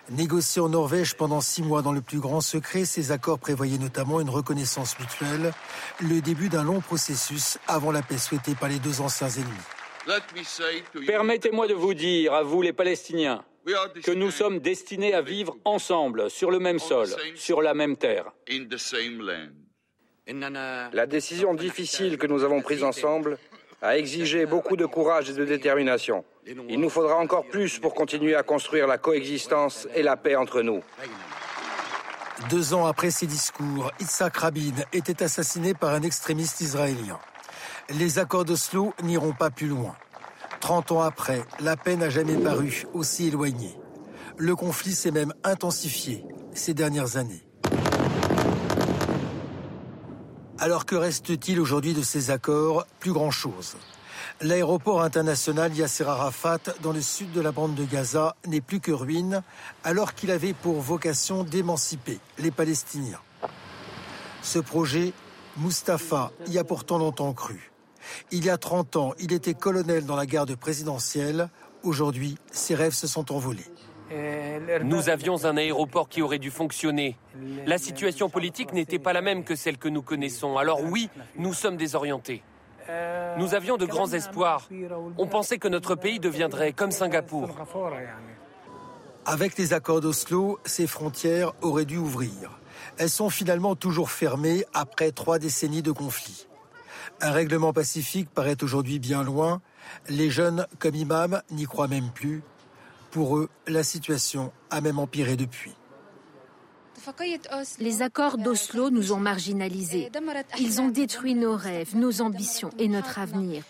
[0.09, 4.19] Négociés en Norvège pendant six mois dans le plus grand secret, ces accords prévoyaient notamment
[4.19, 5.53] une reconnaissance mutuelle,
[6.01, 11.05] le début d'un long processus avant la paix souhaitée par les deux anciens ennemis.
[11.07, 13.45] Permettez-moi de vous dire, à vous les Palestiniens,
[14.03, 18.33] que nous sommes destinés à vivre ensemble, sur le même sol, sur la même terre.
[20.27, 23.37] La décision difficile que nous avons prise ensemble
[23.84, 26.23] a exigé beaucoup de courage et de détermination.
[26.47, 30.61] Il nous faudra encore plus pour continuer à construire la coexistence et la paix entre
[30.61, 30.81] nous.
[32.49, 37.19] Deux ans après ces discours, Yitzhak Rabin était assassiné par un extrémiste israélien.
[37.89, 39.95] Les accords d'Oslo n'iront pas plus loin.
[40.61, 43.77] Trente ans après, la paix n'a jamais paru aussi éloignée.
[44.38, 47.43] Le conflit s'est même intensifié ces dernières années.
[50.64, 53.76] Alors que reste-t-il aujourd'hui de ces accords Plus grand-chose.
[54.39, 58.93] L'aéroport international Yasser Arafat dans le sud de la bande de Gaza n'est plus que
[58.93, 59.43] ruine
[59.84, 63.20] alors qu'il avait pour vocation d'émanciper les Palestiniens.
[64.41, 65.11] Ce projet,
[65.57, 67.74] Mustapha y a pourtant longtemps cru.
[68.32, 71.49] Il y a 30 ans, il était colonel dans la garde présidentielle.
[71.84, 73.68] Aujourd'hui, ses rêves se sont envolés.
[74.84, 77.18] Nous avions un aéroport qui aurait dû fonctionner.
[77.66, 80.57] La situation politique n'était pas la même que celle que nous connaissons.
[80.57, 82.43] Alors oui, nous sommes désorientés.
[83.38, 84.68] Nous avions de grands espoirs.
[85.18, 87.49] On pensait que notre pays deviendrait comme Singapour.
[89.26, 92.59] Avec les accords d'Oslo, ces frontières auraient dû ouvrir.
[92.97, 96.47] Elles sont finalement toujours fermées après trois décennies de conflits.
[97.22, 99.61] Un règlement pacifique paraît aujourd'hui bien loin.
[100.09, 102.43] Les jeunes, comme Imam, n'y croient même plus.
[103.14, 105.72] Pour eux, la situation a même empiré depuis.
[107.78, 110.09] Les accords d'Oslo nous ont marginalisés.
[110.57, 113.64] Ils ont détruit nos rêves, nos ambitions et notre avenir.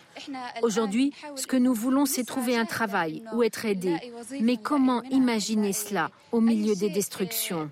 [0.62, 3.98] Aujourd'hui, ce que nous voulons, c'est trouver un travail ou être aidés.
[4.39, 7.70] Mais comment imaginer cela au milieu des destructions?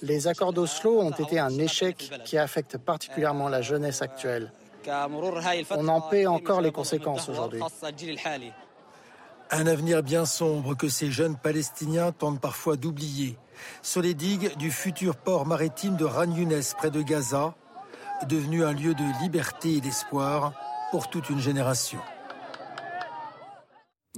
[0.00, 4.52] Les accords d'Oslo ont été un échec qui affecte particulièrement la jeunesse actuelle.
[4.88, 7.60] On en paie encore les conséquences aujourd'hui.
[9.50, 13.38] Un avenir bien sombre que ces jeunes Palestiniens tentent parfois d'oublier.
[13.80, 17.54] Sur les digues du futur port maritime de Ran Younes près de Gaza,
[18.28, 20.52] devenu un lieu de liberté et d'espoir
[20.90, 22.00] pour toute une génération.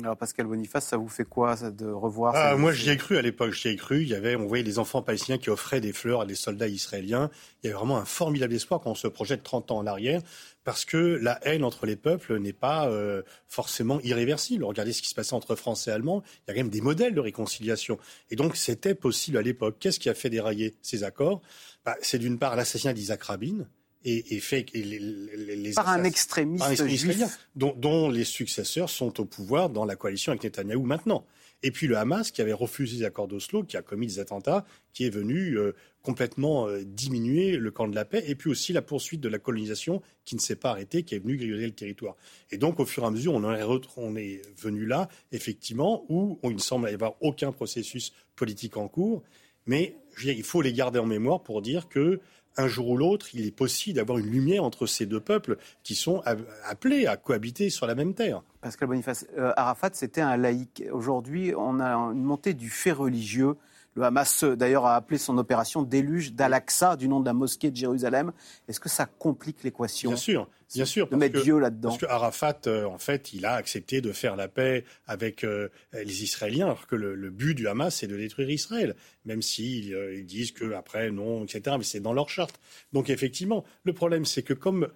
[0.00, 3.22] Alors Pascal Boniface, ça vous fait quoi de revoir ah, Moi, j'y ai cru à
[3.22, 3.52] l'époque.
[3.52, 4.02] J'y ai cru.
[4.02, 6.68] Il y avait, on voyait les enfants palestiniens qui offraient des fleurs à des soldats
[6.68, 7.30] israéliens.
[7.62, 10.20] Il y avait vraiment un formidable espoir quand on se projette 30 ans en arrière,
[10.64, 14.64] parce que la haine entre les peuples n'est pas euh, forcément irréversible.
[14.64, 16.22] Regardez ce qui se passait entre Français et Allemands.
[16.26, 17.98] Il y a quand même des modèles de réconciliation.
[18.30, 19.76] Et donc, c'était possible à l'époque.
[19.80, 21.40] Qu'est-ce qui a fait dérailler ces accords?
[21.84, 23.66] Bah, C'est d'une part l'assassinat d'Isaac Rabin,
[24.04, 27.38] et, fait les, par un extrémiste, juif.
[27.56, 31.24] Dont, les successeurs sont au pouvoir dans la coalition avec Netanyahou maintenant.
[31.64, 34.64] Et puis le Hamas qui avait refusé les accords d'Oslo, qui a commis des attentats,
[34.92, 38.72] qui est venu euh, complètement euh, diminuer le camp de la paix, et puis aussi
[38.72, 41.74] la poursuite de la colonisation qui ne s'est pas arrêtée, qui est venue griller le
[41.74, 42.14] territoire.
[42.52, 43.64] Et donc au fur et à mesure, on, est,
[43.96, 48.86] on est venu là, effectivement, où il ne semble y avoir aucun processus politique en
[48.86, 49.24] cours,
[49.66, 52.20] mais il faut les garder en mémoire pour dire que
[52.58, 55.94] un jour ou l'autre, il est possible d'avoir une lumière entre ces deux peuples qui
[55.94, 56.22] sont
[56.64, 58.42] appelés à cohabiter sur la même terre.
[58.60, 60.82] Pascal Boniface, euh, Arafat, c'était un laïc.
[60.92, 63.54] Aujourd'hui, on a une montée du fait religieux.
[63.98, 67.76] Le Hamas, d'ailleurs, a appelé son opération déluge d'Al-Aqsa, du nom de la mosquée de
[67.76, 68.30] Jérusalem.
[68.68, 70.48] Est-ce que ça complique l'équation Bien sûr.
[70.72, 71.88] Bien sûr, de mettre Dieu là-dedans.
[71.88, 75.68] Parce que Arafat, euh, en fait, il a accepté de faire la paix avec euh,
[75.92, 78.94] les Israéliens, alors que le, but du Hamas, c'est de détruire Israël,
[79.24, 81.74] même s'ils euh, ils disent que après non, etc.
[81.76, 82.60] Mais c'est dans leur charte.
[82.92, 84.88] Donc effectivement, le problème, c'est que comme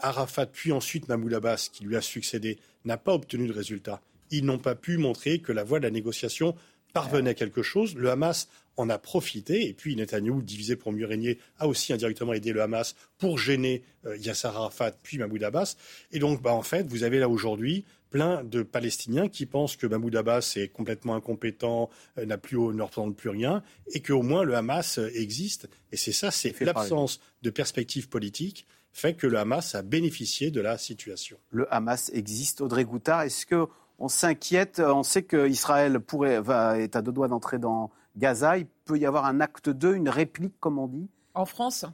[0.00, 4.00] Arafat, puis ensuite Mahmoud Abbas, qui lui a succédé, n'a pas obtenu de résultat,
[4.30, 6.54] ils n'ont pas pu montrer que la voie de la négociation
[6.94, 7.94] parvenait à quelque chose.
[7.96, 12.32] Le Hamas en a profité, et puis Netanyahou, divisé pour mieux régner, a aussi indirectement
[12.32, 15.76] aidé le Hamas pour gêner euh, Yasser Arafat puis Mahmoud Abbas.
[16.12, 19.88] Et donc, bah, en fait, vous avez là aujourd'hui plein de Palestiniens qui pensent que
[19.88, 24.44] Mahmoud Abbas est complètement incompétent, euh, n'a plus, ne représente plus rien, et qu'au moins
[24.44, 25.68] le Hamas euh, existe.
[25.92, 30.60] Et c'est ça, c'est l'absence de perspective politique fait que le Hamas a bénéficié de
[30.60, 31.36] la situation.
[31.50, 32.60] Le Hamas existe.
[32.60, 33.66] Audrey Goutard, est-ce que
[34.04, 38.58] on s'inquiète On sait qu'Israël pourrait, va, est à deux doigts d'entrer dans Gaza.
[38.58, 41.08] Il peut y avoir un acte 2, une réplique, comme on dit?
[41.32, 41.86] En France?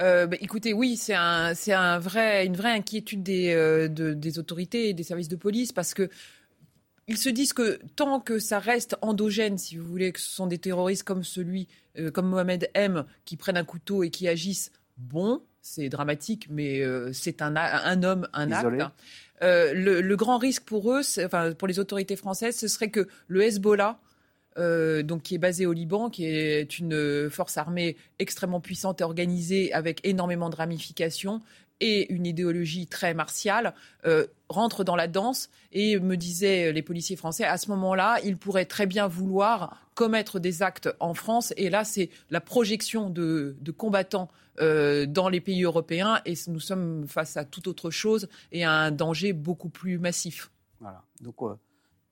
[0.00, 4.88] Euh, bah, écoutez, oui, c'est un, un vrai, une vraie inquiétude des, euh, des autorités
[4.88, 6.08] et des services de police parce que
[7.06, 10.46] ils se disent que tant que ça reste endogène, si vous voulez, que ce sont
[10.46, 11.68] des terroristes comme celui,
[11.98, 16.82] euh, comme Mohamed M, qui prennent un couteau et qui agissent, bon, c'est dramatique, mais
[17.12, 18.82] c'est un, un, homme, un acte.
[19.44, 23.42] Le, le, grand risque pour eux, enfin pour les autorités françaises, ce serait que le
[23.42, 23.98] Hezbollah
[24.56, 29.04] euh, donc qui est basé au Liban, qui est une force armée extrêmement puissante et
[29.04, 31.40] organisée avec énormément de ramifications
[31.80, 33.74] et une idéologie très martiale,
[34.06, 35.50] euh, rentre dans la danse.
[35.72, 40.40] Et me disaient les policiers français, à ce moment-là, ils pourraient très bien vouloir commettre
[40.40, 41.52] des actes en France.
[41.56, 44.28] Et là, c'est la projection de, combattants
[44.60, 48.72] euh, dans les pays européens et nous sommes face à toute autre chose et à
[48.72, 50.50] un danger beaucoup plus massif.
[50.80, 51.02] Voilà.
[51.20, 51.36] Donc,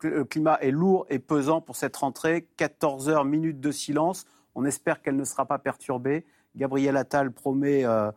[0.02, 2.48] le climat est lourd et pesant pour cette rentrée.
[2.56, 4.24] 14 heures, minutes de silence.
[4.54, 6.24] On espère qu'elle ne sera pas perturbée.
[6.56, 8.10] Gabriel Attal promet, euh,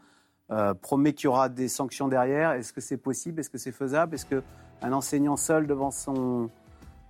[0.52, 2.52] euh, promet qu'il y aura des sanctions derrière.
[2.52, 3.40] Est-ce que c'est possible?
[3.40, 4.16] Est-ce que c'est faisable?
[4.16, 6.50] Est-ce qu'un enseignant seul devant, son,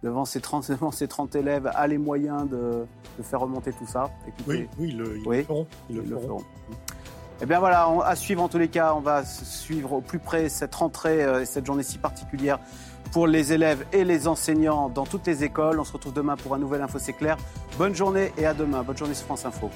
[0.06, 2.86] devant, ses 30, devant ses 30 élèves a les moyens de,
[3.24, 4.12] faire remonter tout ça
[4.48, 5.68] Oui, oui, ils le, feront.
[5.90, 6.44] Ils le feront.
[7.42, 10.48] Eh bien voilà, à suivre en tous les cas, on va suivre au plus près
[10.48, 12.60] cette rentrée euh, et cette journée si particulière
[13.12, 15.80] pour les élèves et les enseignants dans toutes les écoles.
[15.80, 17.38] On se retrouve demain pour un nouvel Info C'est clair.
[17.78, 18.84] Bonne journée et à demain.
[18.84, 19.70] Bonne journée sur France Info.